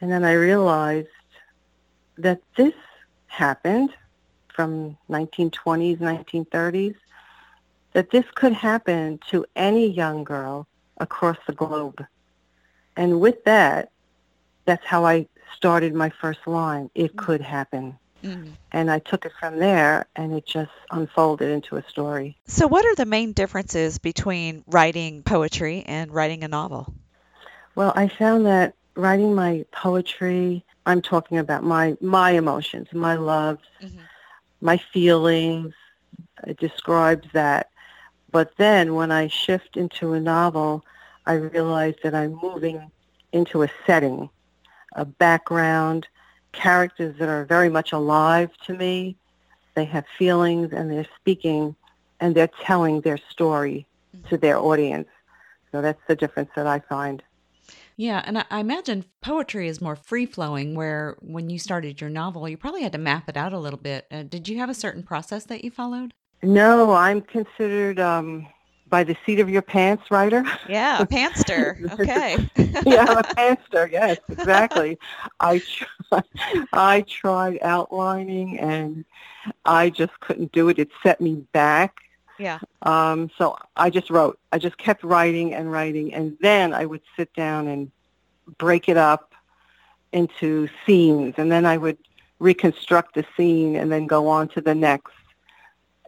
and 0.00 0.10
then 0.10 0.24
I 0.24 0.32
realized 0.32 1.08
that 2.16 2.40
this 2.56 2.74
happened 3.28 3.94
from 4.48 4.96
1920s, 5.08 5.98
1930s, 5.98 6.96
that 7.92 8.10
this 8.10 8.24
could 8.34 8.52
happen 8.52 9.18
to 9.30 9.44
any 9.56 9.88
young 9.88 10.24
girl 10.24 10.66
across 10.98 11.38
the 11.46 11.52
globe. 11.52 12.04
And 12.96 13.20
with 13.20 13.44
that, 13.44 13.90
that's 14.64 14.84
how 14.84 15.06
I 15.06 15.26
started 15.54 15.94
my 15.94 16.10
first 16.10 16.46
line. 16.46 16.90
It 16.94 17.08
mm-hmm. 17.16 17.24
could 17.24 17.40
happen. 17.40 17.98
Mm-hmm. 18.22 18.50
And 18.72 18.90
I 18.90 18.98
took 18.98 19.24
it 19.24 19.32
from 19.38 19.58
there 19.58 20.06
and 20.16 20.34
it 20.34 20.44
just 20.44 20.72
unfolded 20.90 21.50
into 21.50 21.76
a 21.76 21.88
story. 21.88 22.36
So, 22.46 22.66
what 22.66 22.84
are 22.84 22.94
the 22.96 23.06
main 23.06 23.32
differences 23.32 23.98
between 23.98 24.64
writing 24.66 25.22
poetry 25.22 25.84
and 25.86 26.12
writing 26.12 26.42
a 26.42 26.48
novel? 26.48 26.92
Well, 27.76 27.92
I 27.94 28.08
found 28.08 28.44
that 28.46 28.74
writing 28.96 29.34
my 29.34 29.64
poetry, 29.70 30.64
I'm 30.84 31.00
talking 31.00 31.38
about 31.38 31.62
my, 31.62 31.96
my 32.00 32.32
emotions, 32.32 32.88
my 32.92 33.14
loves, 33.14 33.62
mm-hmm. 33.80 34.00
my 34.60 34.78
feelings. 34.92 35.72
It 36.44 36.58
describes 36.58 37.28
that. 37.32 37.70
But 38.30 38.52
then 38.56 38.94
when 38.94 39.10
I 39.10 39.28
shift 39.28 39.76
into 39.76 40.12
a 40.12 40.20
novel, 40.20 40.84
I 41.26 41.34
realize 41.34 41.94
that 42.02 42.14
I'm 42.14 42.38
moving 42.42 42.90
into 43.32 43.62
a 43.62 43.68
setting 43.86 44.28
a 44.94 45.04
background, 45.04 46.06
characters 46.52 47.14
that 47.18 47.28
are 47.28 47.44
very 47.44 47.68
much 47.68 47.92
alive 47.92 48.50
to 48.66 48.74
me. 48.74 49.16
They 49.74 49.84
have 49.84 50.04
feelings 50.18 50.72
and 50.72 50.90
they're 50.90 51.06
speaking 51.20 51.76
and 52.20 52.34
they're 52.34 52.50
telling 52.64 53.00
their 53.02 53.18
story 53.30 53.86
to 54.28 54.36
their 54.36 54.58
audience. 54.58 55.08
So 55.70 55.82
that's 55.82 56.00
the 56.08 56.16
difference 56.16 56.50
that 56.56 56.66
I 56.66 56.80
find. 56.80 57.22
Yeah, 57.96 58.22
and 58.24 58.44
I 58.50 58.60
imagine 58.60 59.04
poetry 59.20 59.68
is 59.68 59.80
more 59.80 59.96
free 59.96 60.24
flowing, 60.24 60.74
where 60.74 61.16
when 61.20 61.50
you 61.50 61.58
started 61.58 62.00
your 62.00 62.08
novel, 62.08 62.48
you 62.48 62.56
probably 62.56 62.82
had 62.82 62.92
to 62.92 62.98
map 62.98 63.28
it 63.28 63.36
out 63.36 63.52
a 63.52 63.58
little 63.58 63.78
bit. 63.78 64.06
Uh, 64.10 64.22
did 64.22 64.48
you 64.48 64.58
have 64.58 64.70
a 64.70 64.74
certain 64.74 65.02
process 65.02 65.44
that 65.46 65.64
you 65.64 65.70
followed? 65.70 66.14
No, 66.42 66.92
I'm 66.92 67.20
considered 67.20 67.98
um, 67.98 68.46
by 68.88 69.04
the 69.04 69.16
seat 69.26 69.40
of 69.40 69.48
your 69.48 69.62
pants 69.62 70.10
writer. 70.10 70.44
Yeah, 70.68 71.02
a 71.02 71.06
pantster. 71.06 71.78
Okay. 71.92 72.48
yeah, 72.86 73.18
a 73.18 73.34
pantster. 73.34 73.88
Yes, 73.90 74.18
exactly. 74.28 74.98
I 75.40 75.58
tried, 75.58 76.24
I 76.72 77.00
tried 77.02 77.58
outlining 77.62 78.58
and 78.58 79.04
I 79.64 79.90
just 79.90 80.18
couldn't 80.20 80.52
do 80.52 80.68
it. 80.68 80.78
It 80.78 80.90
set 81.02 81.20
me 81.20 81.46
back. 81.52 81.96
Yeah. 82.38 82.60
Um, 82.82 83.30
so 83.36 83.56
I 83.76 83.90
just 83.90 84.10
wrote. 84.10 84.38
I 84.52 84.58
just 84.58 84.78
kept 84.78 85.02
writing 85.02 85.54
and 85.54 85.72
writing, 85.72 86.14
and 86.14 86.36
then 86.40 86.72
I 86.72 86.86
would 86.86 87.02
sit 87.16 87.34
down 87.34 87.66
and 87.66 87.90
break 88.58 88.88
it 88.88 88.96
up 88.96 89.34
into 90.12 90.68
scenes, 90.86 91.34
and 91.36 91.50
then 91.50 91.66
I 91.66 91.76
would 91.76 91.98
reconstruct 92.38 93.14
the 93.14 93.26
scene 93.36 93.74
and 93.74 93.90
then 93.90 94.06
go 94.06 94.28
on 94.28 94.48
to 94.50 94.60
the 94.60 94.74
next. 94.74 95.12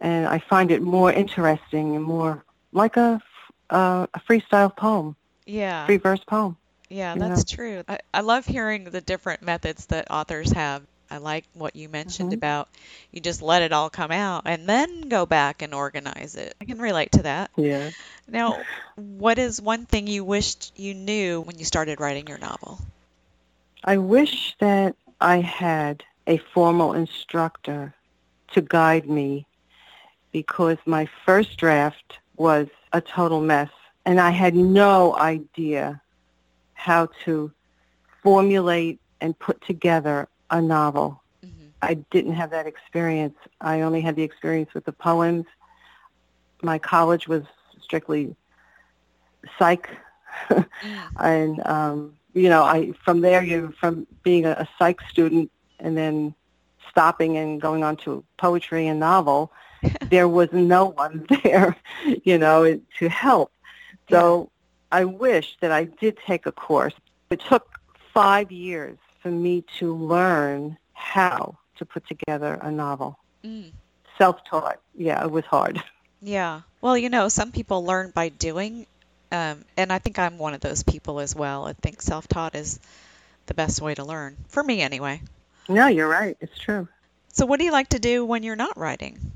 And 0.01 0.27
I 0.27 0.39
find 0.39 0.71
it 0.71 0.81
more 0.81 1.13
interesting 1.13 1.95
and 1.95 2.03
more 2.03 2.43
like 2.73 2.97
a, 2.97 3.21
a 3.69 4.07
freestyle 4.27 4.75
poem. 4.75 5.15
Yeah. 5.45 5.85
Free 5.85 5.97
verse 5.97 6.23
poem. 6.25 6.57
Yeah, 6.89 7.15
that's 7.15 7.49
know? 7.51 7.55
true. 7.55 7.83
I, 7.87 7.99
I 8.13 8.21
love 8.21 8.45
hearing 8.45 8.83
the 8.83 8.99
different 8.99 9.41
methods 9.41 9.85
that 9.87 10.11
authors 10.11 10.51
have. 10.51 10.83
I 11.09 11.17
like 11.17 11.45
what 11.53 11.75
you 11.75 11.87
mentioned 11.89 12.29
mm-hmm. 12.29 12.37
about 12.37 12.69
you 13.11 13.19
just 13.19 13.41
let 13.41 13.61
it 13.61 13.73
all 13.73 13.89
come 13.89 14.11
out 14.11 14.43
and 14.45 14.67
then 14.67 15.09
go 15.09 15.25
back 15.25 15.61
and 15.61 15.73
organize 15.73 16.35
it. 16.35 16.55
I 16.59 16.65
can 16.65 16.79
relate 16.79 17.11
to 17.13 17.23
that. 17.23 17.51
Yeah. 17.57 17.91
Now, 18.27 18.61
what 18.95 19.37
is 19.37 19.61
one 19.61 19.85
thing 19.85 20.07
you 20.07 20.23
wished 20.23 20.71
you 20.77 20.93
knew 20.93 21.41
when 21.41 21.59
you 21.59 21.65
started 21.65 21.99
writing 21.99 22.27
your 22.27 22.37
novel? 22.37 22.79
I 23.83 23.97
wish 23.97 24.55
that 24.59 24.95
I 25.19 25.41
had 25.41 26.03
a 26.27 26.37
formal 26.37 26.93
instructor 26.93 27.93
to 28.53 28.61
guide 28.61 29.07
me 29.07 29.45
because 30.31 30.77
my 30.85 31.07
first 31.25 31.57
draft 31.57 32.19
was 32.37 32.67
a 32.93 33.01
total 33.01 33.41
mess. 33.41 33.69
And 34.05 34.19
I 34.19 34.31
had 34.31 34.55
no 34.55 35.15
idea 35.15 36.01
how 36.73 37.09
to 37.25 37.51
formulate 38.23 38.99
and 39.19 39.37
put 39.37 39.61
together 39.65 40.27
a 40.49 40.61
novel. 40.61 41.21
Mm-hmm. 41.45 41.67
I 41.81 41.93
didn't 42.09 42.33
have 42.33 42.49
that 42.51 42.65
experience. 42.65 43.37
I 43.61 43.81
only 43.81 44.01
had 44.01 44.15
the 44.15 44.23
experience 44.23 44.73
with 44.73 44.85
the 44.85 44.91
poems. 44.91 45.45
My 46.63 46.79
college 46.79 47.27
was 47.27 47.43
strictly 47.81 48.35
psych. 49.59 49.89
mm. 50.49 50.65
And, 51.19 51.65
um, 51.67 52.13
you 52.33 52.49
know, 52.49 52.63
I 52.63 52.93
from 53.03 53.21
there, 53.21 53.43
you 53.43 53.73
from 53.79 54.07
being 54.23 54.45
a, 54.45 54.51
a 54.51 54.69
psych 54.79 55.01
student 55.09 55.51
and 55.79 55.97
then 55.97 56.33
stopping 56.91 57.37
and 57.37 57.59
going 57.59 57.83
on 57.83 57.95
to 57.97 58.23
poetry 58.37 58.87
and 58.87 58.99
novel, 58.99 59.51
there 60.09 60.27
was 60.27 60.49
no 60.51 60.85
one 60.85 61.25
there, 61.43 61.75
you 62.23 62.37
know, 62.37 62.79
to 62.99 63.09
help. 63.09 63.51
So 64.09 64.49
yeah. 64.91 64.99
I 64.99 65.05
wish 65.05 65.57
that 65.61 65.71
I 65.71 65.85
did 65.85 66.17
take 66.27 66.45
a 66.45 66.51
course. 66.51 66.93
It 67.31 67.39
took 67.39 67.79
five 68.13 68.51
years 68.51 68.97
for 69.21 69.31
me 69.31 69.63
to 69.79 69.95
learn 69.95 70.77
how 70.93 71.57
to 71.77 71.85
put 71.85 72.07
together 72.07 72.59
a 72.61 72.71
novel. 72.71 73.17
Mm. 73.43 73.71
Self-taught. 74.17 74.79
Yeah, 74.95 75.23
it 75.23 75.31
was 75.31 75.45
hard. 75.45 75.81
Yeah. 76.23 76.61
Well, 76.81 76.95
you 76.95 77.09
know, 77.09 77.29
some 77.29 77.51
people 77.51 77.83
learn 77.83 78.11
by 78.11 78.29
doing, 78.29 78.85
um, 79.31 79.65
and 79.75 79.91
I 79.91 79.97
think 79.97 80.19
I'm 80.19 80.37
one 80.37 80.53
of 80.53 80.61
those 80.61 80.83
people 80.83 81.19
as 81.19 81.35
well. 81.35 81.65
I 81.65 81.73
think 81.73 81.99
self-taught 81.99 82.53
is 82.53 82.79
the 83.47 83.55
best 83.55 83.81
way 83.81 83.95
to 83.95 84.03
learn, 84.03 84.37
for 84.47 84.61
me 84.61 84.81
anyway. 84.81 85.19
No, 85.69 85.87
you're 85.87 86.09
right. 86.09 86.37
It's 86.41 86.57
true. 86.57 86.87
So 87.33 87.45
what 87.45 87.59
do 87.59 87.65
you 87.65 87.71
like 87.71 87.89
to 87.89 87.99
do 87.99 88.25
when 88.25 88.43
you're 88.43 88.55
not 88.55 88.77
writing? 88.77 89.31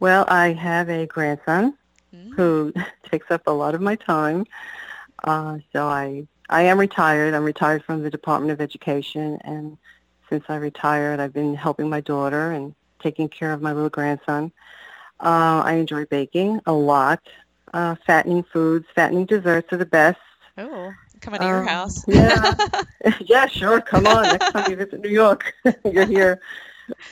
Well, 0.00 0.26
I 0.28 0.52
have 0.52 0.90
a 0.90 1.06
grandson 1.06 1.76
mm. 2.14 2.34
who 2.34 2.72
takes 3.10 3.30
up 3.30 3.46
a 3.46 3.52
lot 3.52 3.74
of 3.74 3.80
my 3.80 3.96
time. 3.96 4.46
Uh, 5.24 5.58
so 5.72 5.86
I 5.86 6.26
I 6.48 6.62
am 6.62 6.78
retired. 6.78 7.34
I'm 7.34 7.44
retired 7.44 7.84
from 7.84 8.02
the 8.02 8.10
Department 8.10 8.52
of 8.52 8.60
Education, 8.60 9.38
and 9.42 9.78
since 10.28 10.44
I 10.48 10.56
retired, 10.56 11.18
I've 11.18 11.32
been 11.32 11.54
helping 11.54 11.88
my 11.88 12.00
daughter 12.00 12.52
and 12.52 12.74
taking 13.00 13.28
care 13.28 13.52
of 13.52 13.62
my 13.62 13.72
little 13.72 13.90
grandson. 13.90 14.52
Uh, 15.20 15.62
I 15.64 15.74
enjoy 15.74 16.04
baking 16.04 16.60
a 16.66 16.72
lot. 16.72 17.20
Uh, 17.72 17.96
fattening 18.06 18.42
foods, 18.44 18.86
fattening 18.94 19.26
desserts 19.26 19.72
are 19.72 19.76
the 19.76 19.86
best. 19.86 20.18
Oh, 20.58 20.92
coming 21.20 21.40
to 21.40 21.46
um, 21.46 21.52
your 21.52 21.62
house. 21.64 22.04
yeah, 22.06 22.54
yeah, 23.20 23.46
sure. 23.46 23.80
Come 23.80 24.06
on. 24.06 24.24
Next 24.24 24.52
time 24.52 24.70
you 24.70 24.76
visit 24.76 25.00
New 25.00 25.08
York, 25.10 25.54
you're 25.84 26.06
here. 26.06 26.40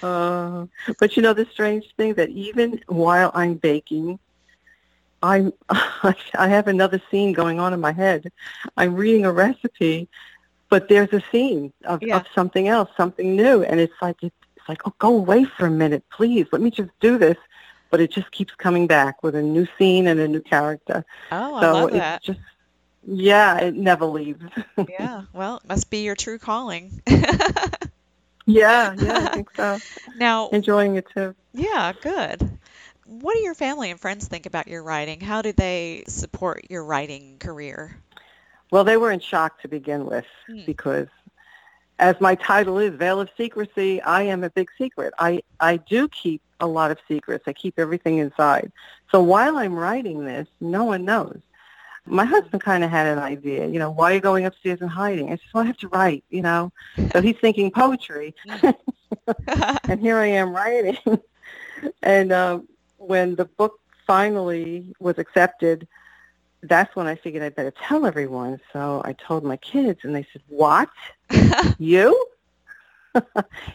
Uh, 0.03 0.67
but 0.99 1.17
you 1.17 1.23
know 1.23 1.33
the 1.33 1.47
strange 1.51 1.95
thing 1.97 2.15
that 2.15 2.31
even 2.31 2.81
while 2.87 3.31
I'm 3.35 3.55
baking, 3.55 4.19
I'm 5.23 5.53
I 5.71 6.49
have 6.49 6.69
another 6.69 7.01
scene 7.11 7.33
going 7.33 7.59
on 7.59 7.73
in 7.73 7.81
my 7.81 7.93
head. 7.93 8.31
I'm 8.77 8.95
reading 8.95 9.25
a 9.25 9.33
recipe, 9.33 10.09
but 10.69 10.89
there's 10.89 11.13
a 11.13 11.23
scene 11.33 11.73
of, 11.85 12.03
yeah. 12.03 12.19
of 12.19 12.27
something 12.35 12.69
else, 12.69 12.91
something 12.97 13.35
new, 13.35 13.65
and 13.65 13.81
it's 13.81 13.95
like 14.01 14.23
it's 14.23 14.35
like 14.69 14.83
oh, 14.87 14.95
go 14.99 15.17
away 15.17 15.45
for 15.45 15.67
a 15.67 15.71
minute, 15.71 16.05
please. 16.11 16.47
Let 16.53 16.61
me 16.63 16.71
just 16.71 16.91
do 17.01 17.19
this. 17.19 17.37
But 17.91 18.01
it 18.01 18.11
just 18.11 18.29
keeps 18.33 18.53
coming 18.57 18.89
back 18.89 19.23
with 19.23 19.37
a 19.37 19.43
new 19.43 19.69
scene 19.79 20.09
and 20.09 20.19
a 20.19 20.27
new 20.27 20.41
character. 20.41 21.05
Oh, 21.31 21.61
so 21.61 21.67
I 21.69 21.71
love 21.71 21.93
that. 21.93 22.25
Just, 22.25 22.41
yeah, 23.07 23.59
it 23.59 23.75
never 23.75 24.07
leaves. 24.07 24.43
yeah, 24.89 25.23
well, 25.33 25.57
it 25.57 25.69
must 25.69 25.91
be 25.91 26.05
your 26.05 26.15
true 26.15 26.39
calling. 26.39 27.03
Yeah, 28.47 28.95
yeah, 28.99 29.19
I 29.19 29.27
think 29.35 29.51
so. 29.57 29.79
now, 30.17 30.49
enjoying 30.49 30.97
it 30.97 31.07
too. 31.15 31.35
Yeah, 31.53 31.93
good. 32.01 32.59
What 33.07 33.35
do 33.35 33.41
your 33.41 33.55
family 33.55 33.91
and 33.91 34.01
friends 34.01 34.29
think 34.29 34.47
about 34.47 34.69
your 34.69 34.83
writing? 34.83 35.21
How 35.21 35.43
do 35.43 35.53
they 35.53 36.05
support 36.09 36.67
your 36.71 36.85
writing 36.85 37.39
career? 37.39 37.97
Well, 38.71 38.85
they 38.85 38.97
were 38.97 39.11
in 39.11 39.21
shock 39.21 39.61
to 39.63 39.69
begin 39.69 40.07
with 40.07 40.25
hmm. 40.47 40.63
because 40.67 41.09
as 41.99 42.21
my 42.21 42.35
title 42.35 42.79
is 42.79 42.95
Veil 42.95 43.21
of 43.21 43.31
Secrecy, 43.37 44.01
I 44.03 44.23
am 44.23 44.43
a 44.43 44.51
big 44.51 44.69
secret. 44.77 45.15
I, 45.19 45.43
I 45.61 45.77
do 45.77 46.09
keep 46.09 46.43
a 46.61 46.67
lot 46.67 46.91
of 46.91 46.99
secrets. 47.07 47.45
I 47.47 47.53
keep 47.53 47.79
everything 47.79 48.19
inside. 48.19 48.73
So 49.13 49.23
while 49.23 49.59
I'm 49.59 49.75
writing 49.75 50.25
this, 50.25 50.49
no 50.61 50.85
one 50.85 51.05
knows. 51.05 51.41
My 52.07 52.25
husband 52.25 52.63
kind 52.63 52.85
of 52.85 52.91
had 52.91 53.07
an 53.07 53.19
idea, 53.19 53.67
you 53.67 53.79
know, 53.79 53.91
why 53.91 54.11
are 54.11 54.15
you 54.15 54.21
going 54.21 54.45
upstairs 54.45 54.81
and 54.81 54.91
hiding? 54.91 55.29
I 55.29 55.37
said, 55.37 55.41
well, 55.55 55.65
I 55.65 55.67
have 55.67 55.79
to 55.79 55.89
write, 55.89 56.25
you 56.29 56.43
know. 56.43 56.71
So 57.13 57.23
he's 57.23 57.37
thinking 57.41 57.71
poetry. 57.71 58.35
and 59.89 60.01
here 60.01 60.19
I 60.19 60.27
am 60.27 60.55
writing. 60.55 60.99
and 62.03 62.33
um, 62.33 62.69
when 62.99 63.37
the 63.37 63.47
book 63.47 63.81
finally 64.07 64.95
was 65.01 65.19
accepted, 65.19 65.89
that's 66.63 66.95
when 66.95 67.07
I 67.07 67.15
figured 67.15 67.43
I'd 67.43 67.55
better 67.55 67.71
tell 67.71 68.07
everyone. 68.07 68.61
So 68.73 69.03
I 69.05 69.15
told 69.15 69.45
my 69.45 69.57
kids, 69.57 70.01
and 70.03 70.15
they 70.15 70.27
said, 70.33 70.43
what? 70.49 70.91
you? 71.79 72.27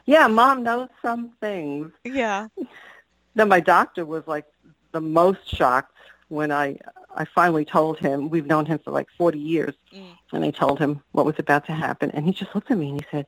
yeah, 0.06 0.28
mom 0.28 0.64
knows 0.64 0.90
some 1.02 1.32
things. 1.40 1.92
Yeah. 2.04 2.48
Then 3.36 3.48
my 3.48 3.60
doctor 3.60 4.06
was 4.06 4.28
like 4.28 4.46
the 4.92 5.02
most 5.02 5.48
shocked 5.48 5.96
when 6.28 6.52
I 6.52 6.78
I 7.20 7.26
finally 7.26 7.66
told 7.66 8.00
him 8.00 8.30
we've 8.30 8.46
known 8.48 8.66
him 8.66 8.80
for 8.80 8.92
like 8.92 9.10
40 9.18 9.38
years, 9.38 9.76
Mm. 9.94 10.18
and 10.34 10.46
I 10.46 10.52
told 10.52 10.80
him 10.80 11.02
what 11.12 11.26
was 11.26 11.36
about 11.38 11.66
to 11.66 11.74
happen, 11.74 12.10
and 12.12 12.26
he 12.26 12.32
just 12.32 12.56
looked 12.56 12.72
at 12.72 12.78
me 12.78 12.90
and 12.90 13.02
he 13.02 13.08
said, 13.12 13.26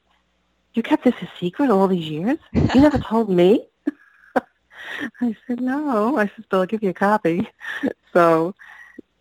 "You 0.73 0.81
kept 0.81 1.03
this 1.03 1.13
a 1.21 1.29
secret 1.39 1.69
all 1.69 1.87
these 1.87 2.09
years? 2.09 2.37
You 2.53 2.79
never 2.81 2.97
told 3.11 3.29
me?" 3.29 3.67
I 5.21 5.35
said, 5.45 5.59
"No." 5.61 6.17
I 6.17 6.27
said, 6.27 6.47
"Bill, 6.49 6.61
I'll 6.61 6.65
give 6.65 6.83
you 6.83 6.89
a 6.89 6.93
copy." 6.93 7.47
So 8.13 8.53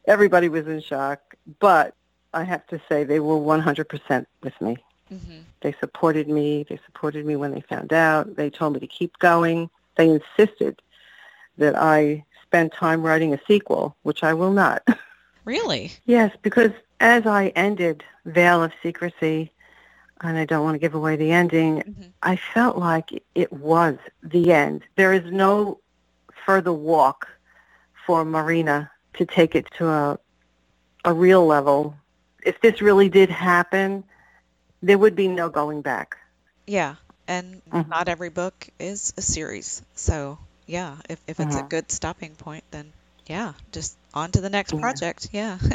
everybody 0.06 0.48
was 0.48 0.66
in 0.66 0.80
shock, 0.80 1.20
but 1.60 1.94
I 2.34 2.42
have 2.42 2.66
to 2.68 2.80
say 2.88 3.04
they 3.04 3.20
were 3.20 3.36
100% 3.38 4.26
with 4.42 4.60
me. 4.60 4.76
hmm 5.08 5.40
They 5.62 5.72
supported 5.78 6.28
me. 6.28 6.64
They 6.68 6.78
supported 6.86 7.24
me 7.24 7.36
when 7.36 7.52
they 7.52 7.60
found 7.60 7.92
out. 7.92 8.34
They 8.34 8.50
told 8.50 8.72
me 8.74 8.80
to 8.80 8.86
keep 8.88 9.16
going. 9.20 9.70
They 9.96 10.08
insisted 10.08 10.82
that 11.58 11.76
I 11.76 12.24
spend 12.50 12.72
time 12.72 13.02
writing 13.02 13.32
a 13.32 13.40
sequel, 13.46 13.96
which 14.02 14.22
I 14.24 14.34
will 14.34 14.52
not. 14.52 14.82
Really? 15.44 15.92
yes, 16.04 16.36
because 16.42 16.70
as 17.00 17.26
I 17.26 17.48
ended 17.56 18.04
Veil 18.24 18.62
of 18.62 18.72
Secrecy, 18.82 19.52
and 20.20 20.36
I 20.36 20.44
don't 20.44 20.64
want 20.64 20.74
to 20.74 20.78
give 20.78 20.94
away 20.94 21.16
the 21.16 21.32
ending, 21.32 21.82
hmm 21.82 22.08
I 22.22 22.36
felt 22.36 22.76
like 22.76 23.10
it 23.34 23.50
was 23.52 23.96
the 24.22 24.52
end. 24.52 24.82
There 24.96 25.12
is 25.14 25.24
no 25.32 25.80
further 26.44 26.72
walk 26.72 27.26
for 28.06 28.24
Marina 28.24 28.90
to 29.14 29.24
take 29.24 29.54
it 29.54 29.66
to 29.78 29.88
a 29.88 30.18
a 31.04 31.12
real 31.14 31.46
level. 31.46 31.94
If 32.44 32.60
this 32.60 32.80
really 32.82 33.08
did 33.08 33.30
happen, 33.30 34.04
there 34.82 34.98
would 34.98 35.14
be 35.16 35.28
no 35.28 35.48
going 35.48 35.82
back. 35.82 36.16
Yeah. 36.66 36.96
And 37.26 37.62
Mhm. 37.72 37.88
not 37.88 38.08
every 38.08 38.28
book 38.30 38.68
is 38.78 39.12
a 39.16 39.22
series. 39.22 39.82
So, 39.94 40.38
yeah, 40.70 40.96
if, 41.08 41.20
if 41.26 41.40
it's 41.40 41.56
a 41.56 41.62
Mhm. 41.62 41.68
good 41.68 41.90
stopping 41.90 42.34
point, 42.36 42.64
then 42.70 42.92
yeah, 43.26 43.54
just 43.72 43.96
on 44.14 44.30
to 44.32 44.40
the 44.40 44.50
next 44.50 44.72
Yeah. 44.72 44.80
project. 44.80 45.28
Yeah. 45.32 45.58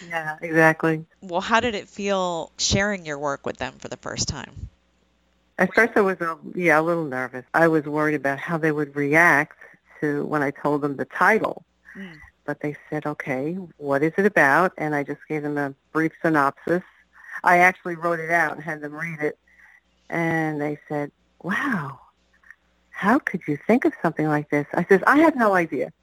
Yeah, 0.00 0.38
exactly. 0.40 1.06
well, 1.22 1.40
how 1.40 1.60
did 1.60 1.74
it 1.74 1.88
feel 1.88 2.52
sharing 2.58 3.06
your 3.06 3.18
work 3.18 3.44
with 3.46 3.56
them 3.58 3.74
for 3.78 3.88
the 3.88 3.96
first 3.96 4.28
time? 4.28 4.68
At 5.58 5.74
first, 5.74 5.92
I 5.96 6.00
was 6.00 6.20
a, 6.20 6.38
yeah 6.54 6.80
a 6.80 6.82
little 6.82 7.04
nervous. 7.04 7.44
I 7.54 7.68
was 7.68 7.84
worried 7.84 8.14
about 8.14 8.38
how 8.38 8.58
they 8.58 8.72
would 8.72 8.94
react 8.96 9.58
to 10.00 10.24
when 10.26 10.42
I 10.42 10.50
told 10.50 10.82
them 10.82 10.96
the 10.96 11.04
title. 11.04 11.64
Mm. 11.96 12.22
But 12.44 12.60
they 12.60 12.76
said, 12.90 13.06
"Okay, 13.06 13.54
what 13.76 14.02
is 14.02 14.12
it 14.16 14.26
about?" 14.26 14.72
And 14.78 14.94
I 14.94 15.02
just 15.04 15.20
gave 15.28 15.42
them 15.42 15.58
a 15.58 15.74
brief 15.92 16.12
synopsis. 16.22 16.82
I 17.44 17.58
actually 17.58 17.96
wrote 17.96 18.20
it 18.20 18.30
out 18.30 18.52
and 18.54 18.62
had 18.62 18.80
them 18.80 18.94
read 18.94 19.20
it, 19.20 19.38
and 20.08 20.60
they 20.60 20.78
said, 20.88 21.12
"Wow, 21.42 22.00
how 22.98 23.18
could 23.20 23.42
you 23.46 23.56
think 23.66 23.84
of 23.84 23.92
something 24.02 24.26
like 24.26 24.50
this?" 24.50 24.66
I 24.74 24.84
says, 24.84 25.00
"I 25.06 25.18
have 25.18 25.36
no 25.36 25.54
idea." 25.54 25.92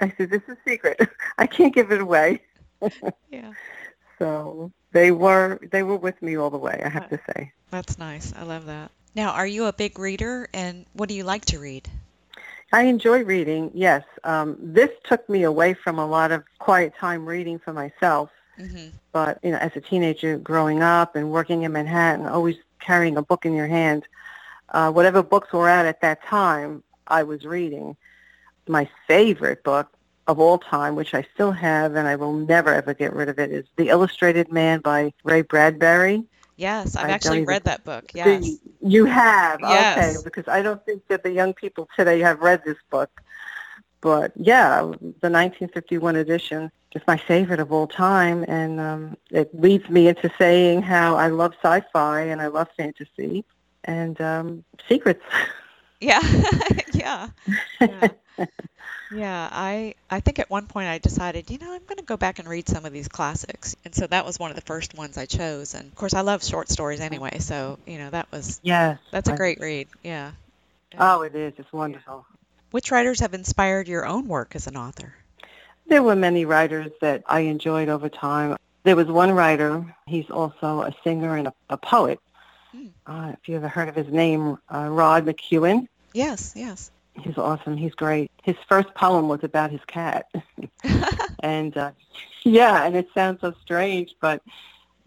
I 0.00 0.12
said, 0.16 0.30
"This 0.30 0.42
is 0.48 0.56
a 0.56 0.68
secret. 0.68 0.98
I 1.38 1.46
can't 1.46 1.74
give 1.74 1.92
it 1.92 2.00
away." 2.00 2.40
yeah. 3.30 3.52
So 4.18 4.70
they 4.92 5.10
were 5.10 5.60
they 5.70 5.82
were 5.82 5.96
with 5.96 6.20
me 6.22 6.36
all 6.36 6.50
the 6.50 6.58
way. 6.58 6.80
I 6.84 6.88
have 6.88 7.08
to 7.10 7.20
say. 7.28 7.52
That's 7.70 7.98
nice. 7.98 8.32
I 8.36 8.42
love 8.44 8.66
that. 8.66 8.90
Now, 9.14 9.32
are 9.32 9.46
you 9.46 9.66
a 9.66 9.72
big 9.72 9.98
reader 9.98 10.48
and 10.54 10.86
what 10.94 11.08
do 11.08 11.14
you 11.14 11.24
like 11.24 11.44
to 11.46 11.58
read? 11.58 11.90
I 12.72 12.84
enjoy 12.84 13.24
reading, 13.24 13.70
yes. 13.74 14.02
Um, 14.24 14.56
this 14.58 14.88
took 15.04 15.28
me 15.28 15.42
away 15.42 15.74
from 15.74 15.98
a 15.98 16.06
lot 16.06 16.32
of 16.32 16.42
quiet 16.58 16.94
time 16.98 17.26
reading 17.26 17.58
for 17.58 17.72
myself. 17.74 18.30
hmm 18.56 18.88
But, 19.12 19.38
you 19.42 19.50
know, 19.50 19.58
as 19.58 19.72
a 19.76 19.80
teenager 19.80 20.38
growing 20.38 20.82
up 20.82 21.14
and 21.14 21.30
working 21.30 21.62
in 21.64 21.72
Manhattan, 21.72 22.26
always 22.26 22.56
carrying 22.80 23.18
a 23.18 23.22
book 23.22 23.44
in 23.44 23.52
your 23.52 23.66
hand, 23.66 24.04
uh, 24.72 24.90
whatever 24.90 25.22
books 25.22 25.52
were 25.52 25.68
out 25.68 25.86
at 25.86 26.00
that 26.02 26.24
time, 26.24 26.82
I 27.06 27.22
was 27.22 27.44
reading. 27.44 27.96
My 28.68 28.88
favorite 29.06 29.62
book 29.64 29.88
of 30.26 30.38
all 30.38 30.58
time, 30.58 30.94
which 30.94 31.14
I 31.14 31.26
still 31.34 31.52
have 31.52 31.94
and 31.94 32.06
I 32.08 32.16
will 32.16 32.32
never 32.32 32.72
ever 32.72 32.94
get 32.94 33.14
rid 33.14 33.28
of 33.28 33.38
it, 33.38 33.50
is 33.52 33.64
The 33.76 33.88
Illustrated 33.88 34.50
Man 34.52 34.80
by 34.80 35.12
Ray 35.24 35.42
Bradbury. 35.42 36.24
Yes, 36.56 36.96
I've 36.96 37.06
I 37.06 37.10
actually 37.10 37.44
read 37.44 37.64
that 37.64 37.84
book. 37.84 38.04
Yes. 38.14 38.42
The- 38.42 38.58
You 38.84 39.04
have, 39.06 39.60
Yes. 39.60 39.98
okay, 39.98 40.16
because 40.24 40.48
I 40.48 40.62
don't 40.62 40.84
think 40.84 41.02
that 41.08 41.22
the 41.22 41.30
young 41.30 41.54
people 41.54 41.88
today 41.96 42.20
have 42.20 42.40
read 42.40 42.62
this 42.64 42.78
book. 42.90 43.10
But 44.00 44.32
yeah, 44.36 44.82
the 45.20 45.30
1951 45.30 46.16
edition 46.16 46.70
is 46.94 47.02
my 47.06 47.16
favorite 47.16 47.60
of 47.60 47.72
all 47.72 47.86
time, 47.86 48.44
and 48.48 48.80
um, 48.80 49.16
it 49.30 49.48
leads 49.54 49.88
me 49.88 50.08
into 50.08 50.30
saying 50.38 50.82
how 50.82 51.14
I 51.16 51.28
love 51.28 51.54
sci-fi 51.62 52.22
and 52.22 52.40
I 52.42 52.48
love 52.48 52.68
fantasy 52.76 53.44
and 53.84 54.20
um, 54.20 54.64
secrets. 54.88 55.24
Yeah. 56.02 56.20
yeah. 56.92 57.28
Yeah. 57.80 58.08
Yeah, 59.14 59.48
I 59.52 59.94
I 60.10 60.20
think 60.20 60.38
at 60.38 60.48
one 60.48 60.66
point 60.66 60.88
I 60.88 60.98
decided, 60.98 61.50
you 61.50 61.58
know, 61.58 61.72
I'm 61.72 61.84
going 61.84 61.98
to 61.98 62.04
go 62.04 62.16
back 62.16 62.38
and 62.38 62.48
read 62.48 62.68
some 62.68 62.84
of 62.84 62.92
these 62.92 63.08
classics. 63.08 63.76
And 63.84 63.94
so 63.94 64.06
that 64.06 64.24
was 64.24 64.38
one 64.38 64.50
of 64.50 64.56
the 64.56 64.62
first 64.62 64.96
ones 64.96 65.18
I 65.18 65.26
chose. 65.26 65.74
And 65.74 65.86
of 65.86 65.94
course, 65.94 66.14
I 66.14 66.22
love 66.22 66.42
short 66.42 66.70
stories 66.70 67.00
anyway, 67.00 67.38
so, 67.38 67.78
you 67.86 67.98
know, 67.98 68.10
that 68.10 68.30
was 68.32 68.60
yes, 68.62 68.98
that's 69.10 69.28
a 69.28 69.36
great 69.36 69.60
read. 69.60 69.88
Yeah. 70.02 70.32
Oh, 70.98 71.22
it 71.22 71.34
is. 71.34 71.52
It's 71.58 71.72
wonderful. 71.72 72.26
Which 72.70 72.90
writers 72.90 73.20
have 73.20 73.34
inspired 73.34 73.86
your 73.88 74.06
own 74.06 74.28
work 74.28 74.54
as 74.54 74.66
an 74.66 74.76
author? 74.76 75.14
There 75.86 76.02
were 76.02 76.16
many 76.16 76.44
writers 76.44 76.90
that 77.00 77.22
I 77.26 77.40
enjoyed 77.40 77.88
over 77.88 78.08
time. 78.08 78.56
There 78.84 78.96
was 78.96 79.06
one 79.06 79.32
writer, 79.32 79.94
he's 80.06 80.30
also 80.30 80.82
a 80.82 80.94
singer 81.04 81.36
and 81.36 81.48
a, 81.48 81.54
a 81.70 81.76
poet. 81.76 82.18
Uh, 83.06 83.32
if 83.32 83.48
you 83.48 83.56
ever 83.56 83.68
heard 83.68 83.88
of 83.88 83.96
his 83.96 84.08
name, 84.08 84.58
uh, 84.72 84.88
Rod 84.88 85.26
McKuen. 85.26 85.86
Yes, 86.14 86.52
yes. 86.54 86.90
He's 87.14 87.36
awesome. 87.36 87.76
He's 87.76 87.94
great. 87.94 88.30
His 88.42 88.56
first 88.68 88.94
poem 88.94 89.28
was 89.28 89.42
about 89.42 89.70
his 89.70 89.80
cat. 89.86 90.26
and 91.40 91.76
uh, 91.76 91.92
yeah, 92.44 92.84
and 92.84 92.96
it 92.96 93.08
sounds 93.14 93.40
so 93.40 93.54
strange, 93.62 94.14
but 94.20 94.42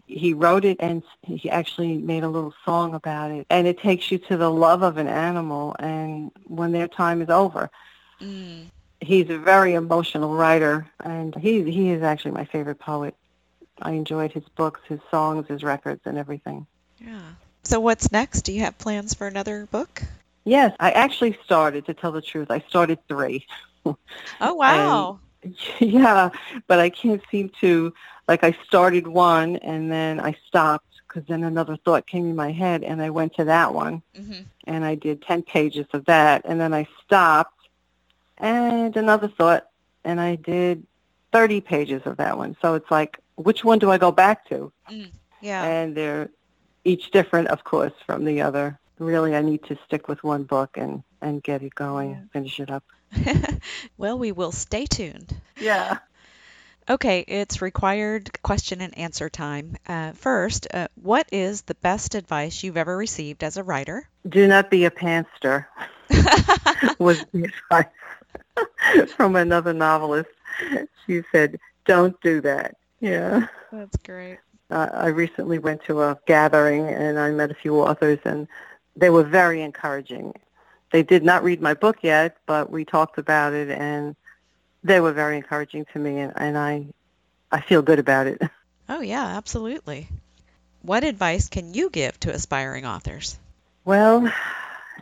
he 0.06 0.34
wrote 0.34 0.64
it 0.64 0.76
and 0.80 1.02
he 1.22 1.50
actually 1.50 1.96
made 1.98 2.22
a 2.22 2.28
little 2.28 2.54
song 2.64 2.94
about 2.94 3.30
it. 3.32 3.46
And 3.50 3.66
it 3.66 3.80
takes 3.80 4.10
you 4.12 4.18
to 4.18 4.36
the 4.36 4.50
love 4.50 4.82
of 4.82 4.98
an 4.98 5.08
animal 5.08 5.74
and 5.78 6.30
when 6.44 6.72
their 6.72 6.86
time 6.88 7.22
is 7.22 7.28
over. 7.28 7.70
mm, 8.20 8.66
He's 9.00 9.28
a 9.30 9.38
very 9.38 9.74
emotional 9.74 10.34
writer 10.34 10.86
and 11.02 11.34
he 11.34 11.70
he 11.70 11.90
is 11.90 12.02
actually 12.02 12.32
my 12.32 12.44
favorite 12.44 12.78
poet. 12.78 13.14
I 13.82 13.92
enjoyed 13.92 14.32
his 14.32 14.44
books, 14.56 14.80
his 14.88 15.00
songs, 15.10 15.48
his 15.48 15.62
records 15.62 16.02
and 16.04 16.18
everything. 16.18 16.66
yeah. 17.00 17.32
So 17.66 17.80
what's 17.80 18.12
next? 18.12 18.42
Do 18.42 18.52
you 18.52 18.60
have 18.60 18.78
plans 18.78 19.12
for 19.12 19.26
another 19.26 19.66
book? 19.66 20.04
Yes, 20.44 20.72
I 20.78 20.92
actually 20.92 21.36
started 21.44 21.84
to 21.86 21.94
tell 21.94 22.12
the 22.12 22.22
truth. 22.22 22.50
I 22.50 22.60
started 22.68 22.98
3. 23.08 23.44
Oh, 24.40 24.54
wow. 24.54 25.18
Yeah, 25.80 26.30
but 26.66 26.80
I 26.80 26.90
can't 26.90 27.22
seem 27.30 27.50
to, 27.60 27.92
like 28.28 28.42
I 28.42 28.56
started 28.66 29.06
one 29.06 29.56
and 29.56 29.90
then 29.90 30.18
I 30.18 30.34
stopped 30.46 30.86
because 31.06 31.26
then 31.28 31.44
another 31.44 31.76
thought 31.84 32.06
came 32.06 32.26
in 32.28 32.34
my 32.36 32.52
head 32.52 32.82
and 32.82 33.00
I 33.00 33.10
went 33.10 33.34
to 33.36 33.44
that 33.44 33.72
one 33.72 34.02
hmm 34.16 34.42
and 34.66 34.84
I 34.84 34.96
did 34.96 35.22
10 35.22 35.42
pages 35.42 35.86
of 35.92 36.04
that 36.06 36.42
and 36.44 36.60
then 36.60 36.74
I 36.74 36.88
stopped 37.04 37.68
and 38.38 38.96
another 38.96 39.28
thought 39.28 39.66
and 40.04 40.20
I 40.20 40.36
did 40.36 40.84
30 41.32 41.60
pages 41.60 42.02
of 42.06 42.16
that 42.16 42.36
one. 42.36 42.56
So 42.62 42.74
it's 42.74 42.90
like, 42.90 43.18
which 43.36 43.64
one 43.64 43.78
do 43.78 43.90
I 43.90 43.98
go 43.98 44.10
back 44.10 44.48
to? 44.48 44.72
Yeah. 45.40 45.64
And 45.64 45.96
they're 45.96 46.30
each 46.86 47.10
different, 47.10 47.48
of 47.48 47.64
course, 47.64 47.92
from 48.06 48.24
the 48.24 48.40
other. 48.42 48.78
Really, 48.98 49.34
I 49.34 49.42
need 49.42 49.64
to 49.64 49.78
stick 49.86 50.08
with 50.08 50.22
one 50.24 50.44
book 50.44 50.76
and, 50.76 51.02
and 51.20 51.42
get 51.42 51.62
it 51.62 51.74
going, 51.74 52.28
finish 52.32 52.60
it 52.60 52.70
up. 52.70 52.84
well, 53.98 54.18
we 54.18 54.32
will 54.32 54.52
stay 54.52 54.86
tuned. 54.86 55.34
Yeah. 55.58 55.98
Okay, 56.88 57.24
it's 57.26 57.60
required 57.60 58.30
question 58.42 58.80
and 58.80 58.96
answer 58.96 59.28
time. 59.28 59.76
Uh, 59.88 60.12
first, 60.12 60.68
uh, 60.72 60.86
what 60.94 61.28
is 61.32 61.62
the 61.62 61.74
best 61.74 62.14
advice 62.14 62.62
you've 62.62 62.76
ever 62.76 62.96
received 62.96 63.42
as 63.42 63.56
a 63.56 63.64
writer? 63.64 64.08
Do 64.28 64.46
not 64.46 64.70
be 64.70 64.84
a 64.84 64.90
panster 64.90 65.66
was 67.00 67.24
the 67.32 67.50
advice 67.70 69.10
from 69.16 69.34
another 69.34 69.72
novelist. 69.72 70.30
She 71.06 71.22
said, 71.32 71.58
"Don't 71.86 72.18
do 72.20 72.40
that." 72.42 72.76
Yeah. 73.00 73.48
That's 73.72 73.96
great. 73.98 74.38
Uh, 74.70 74.88
I 74.92 75.08
recently 75.08 75.58
went 75.58 75.84
to 75.84 76.02
a 76.02 76.18
gathering 76.26 76.88
and 76.88 77.18
I 77.18 77.30
met 77.30 77.50
a 77.50 77.54
few 77.54 77.80
authors, 77.80 78.18
and 78.24 78.48
they 78.96 79.10
were 79.10 79.22
very 79.22 79.62
encouraging. 79.62 80.34
They 80.92 81.02
did 81.02 81.22
not 81.22 81.44
read 81.44 81.60
my 81.60 81.74
book 81.74 81.98
yet, 82.02 82.36
but 82.46 82.70
we 82.70 82.84
talked 82.84 83.18
about 83.18 83.52
it, 83.52 83.70
and 83.70 84.16
they 84.82 85.00
were 85.00 85.12
very 85.12 85.36
encouraging 85.36 85.84
to 85.92 85.98
me, 85.98 86.18
and, 86.18 86.32
and 86.36 86.56
I, 86.56 86.86
I 87.52 87.60
feel 87.60 87.82
good 87.82 87.98
about 87.98 88.26
it. 88.26 88.40
Oh, 88.88 89.00
yeah, 89.00 89.36
absolutely. 89.36 90.08
What 90.82 91.02
advice 91.02 91.48
can 91.48 91.74
you 91.74 91.90
give 91.90 92.20
to 92.20 92.32
aspiring 92.32 92.86
authors? 92.86 93.36
Well, 93.84 94.32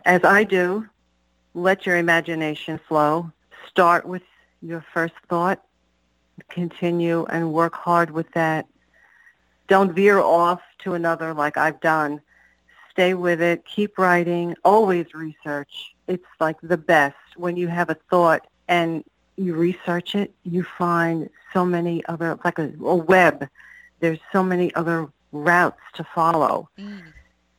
as 0.05 0.23
I 0.23 0.43
do, 0.43 0.87
let 1.53 1.85
your 1.85 1.97
imagination 1.97 2.79
flow. 2.87 3.31
Start 3.69 4.07
with 4.07 4.23
your 4.63 4.83
first 4.91 5.13
thought. 5.29 5.63
Continue 6.49 7.25
and 7.29 7.53
work 7.53 7.75
hard 7.75 8.09
with 8.09 8.25
that. 8.31 8.65
Don't 9.67 9.93
veer 9.93 10.19
off 10.19 10.61
to 10.79 10.93
another 10.93 11.33
like 11.33 11.57
I've 11.57 11.79
done. 11.79 12.21
stay 12.91 13.13
with 13.13 13.41
it, 13.41 13.65
keep 13.65 13.97
writing, 13.97 14.55
always 14.63 15.13
research. 15.13 15.93
It's 16.07 16.25
like 16.39 16.55
the 16.61 16.77
best 16.77 17.17
when 17.35 17.57
you 17.57 17.67
have 17.67 17.89
a 17.89 17.97
thought 18.09 18.47
and 18.67 19.03
you 19.37 19.53
research 19.53 20.15
it, 20.15 20.33
you 20.43 20.63
find 20.63 21.29
so 21.51 21.65
many 21.65 22.05
other, 22.05 22.39
like 22.43 22.59
a, 22.59 22.71
a 22.81 22.95
web. 22.95 23.47
There's 23.99 24.19
so 24.31 24.43
many 24.43 24.73
other 24.75 25.09
routes 25.31 25.81
to 25.95 26.05
follow. 26.15 26.69
Mm. 26.79 27.01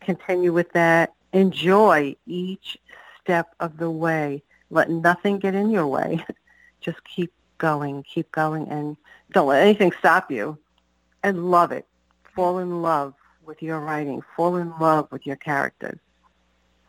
Continue 0.00 0.52
with 0.52 0.72
that. 0.72 1.12
Enjoy 1.32 2.16
each 2.26 2.78
step 3.20 3.54
of 3.60 3.76
the 3.76 3.90
way. 3.90 4.42
Let 4.70 4.90
nothing 4.90 5.38
get 5.38 5.54
in 5.54 5.70
your 5.70 5.86
way. 5.86 6.24
Just 6.80 6.98
keep 7.04 7.32
going, 7.58 8.02
keep 8.04 8.30
going, 8.32 8.68
and 8.68 8.96
don't 9.32 9.48
let 9.48 9.62
anything 9.62 9.92
stop 9.98 10.30
you. 10.30 10.58
And 11.22 11.50
love 11.50 11.72
it. 11.72 11.86
Fall 12.36 12.58
in 12.58 12.82
love 12.82 13.14
with 13.44 13.62
your 13.62 13.80
writing. 13.80 14.22
Fall 14.36 14.56
in 14.56 14.72
love 14.78 15.10
with 15.10 15.26
your 15.26 15.36
characters. 15.36 15.98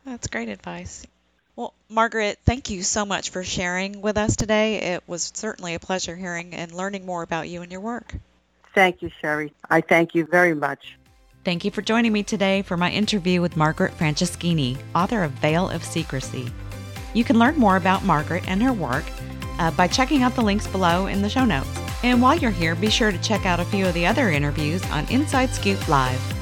That's 0.06 0.28
great 0.28 0.50
advice. 0.50 1.08
Well, 1.56 1.74
Margaret, 1.90 2.38
thank 2.46 2.70
you 2.70 2.84
so 2.84 3.06
much 3.06 3.32
for 3.32 3.44
sharing 3.44 4.02
with 4.02 4.18
us 4.18 4.36
today. 4.36 4.94
It 4.94 5.04
was 5.08 5.32
certainly 5.34 5.74
a 5.74 5.80
pleasure 5.80 6.16
hearing 6.16 6.54
and 6.54 6.72
learning 6.72 7.06
more 7.06 7.24
about 7.24 7.50
you 7.50 7.62
and 7.64 7.72
your 7.72 7.82
work. 7.82 8.14
Thank 8.76 9.02
you, 9.02 9.10
Sherry. 9.22 9.54
I 9.70 9.82
thank 9.82 10.14
you 10.14 10.26
very 10.26 10.54
much. 10.54 10.98
Thank 11.44 11.66
you 11.66 11.72
for 11.72 11.82
joining 11.82 12.14
me 12.14 12.24
today 12.24 12.62
for 12.62 12.78
my 12.78 12.92
interview 12.92 13.42
with 13.42 13.58
Margaret 13.58 13.98
Franceschini, 13.98 14.78
author 14.94 15.24
of 15.24 15.32
Veil 15.32 15.70
of 15.70 15.84
Secrecy. 15.84 16.52
You 17.14 17.24
can 17.24 17.40
learn 17.40 17.56
more 17.56 17.78
about 17.78 18.04
Margaret 18.04 18.44
and 18.48 18.62
her 18.62 18.74
work 18.74 19.06
uh, 19.58 19.72
by 19.72 19.88
checking 19.88 20.24
out 20.24 20.36
the 20.36 20.42
links 20.42 20.68
below 20.68 21.08
in 21.08 21.22
the 21.22 21.30
show 21.30 21.46
notes. 21.46 21.87
And 22.04 22.22
while 22.22 22.38
you're 22.38 22.52
here, 22.52 22.76
be 22.76 22.90
sure 22.90 23.12
to 23.12 23.18
check 23.18 23.46
out 23.46 23.60
a 23.60 23.66
few 23.66 23.88
of 23.88 23.94
the 23.94 24.06
other 24.06 24.30
interviews 24.30 24.84
on 24.92 25.08
Inside 25.10 25.50
Scoop 25.50 25.88
Live. 25.88 26.37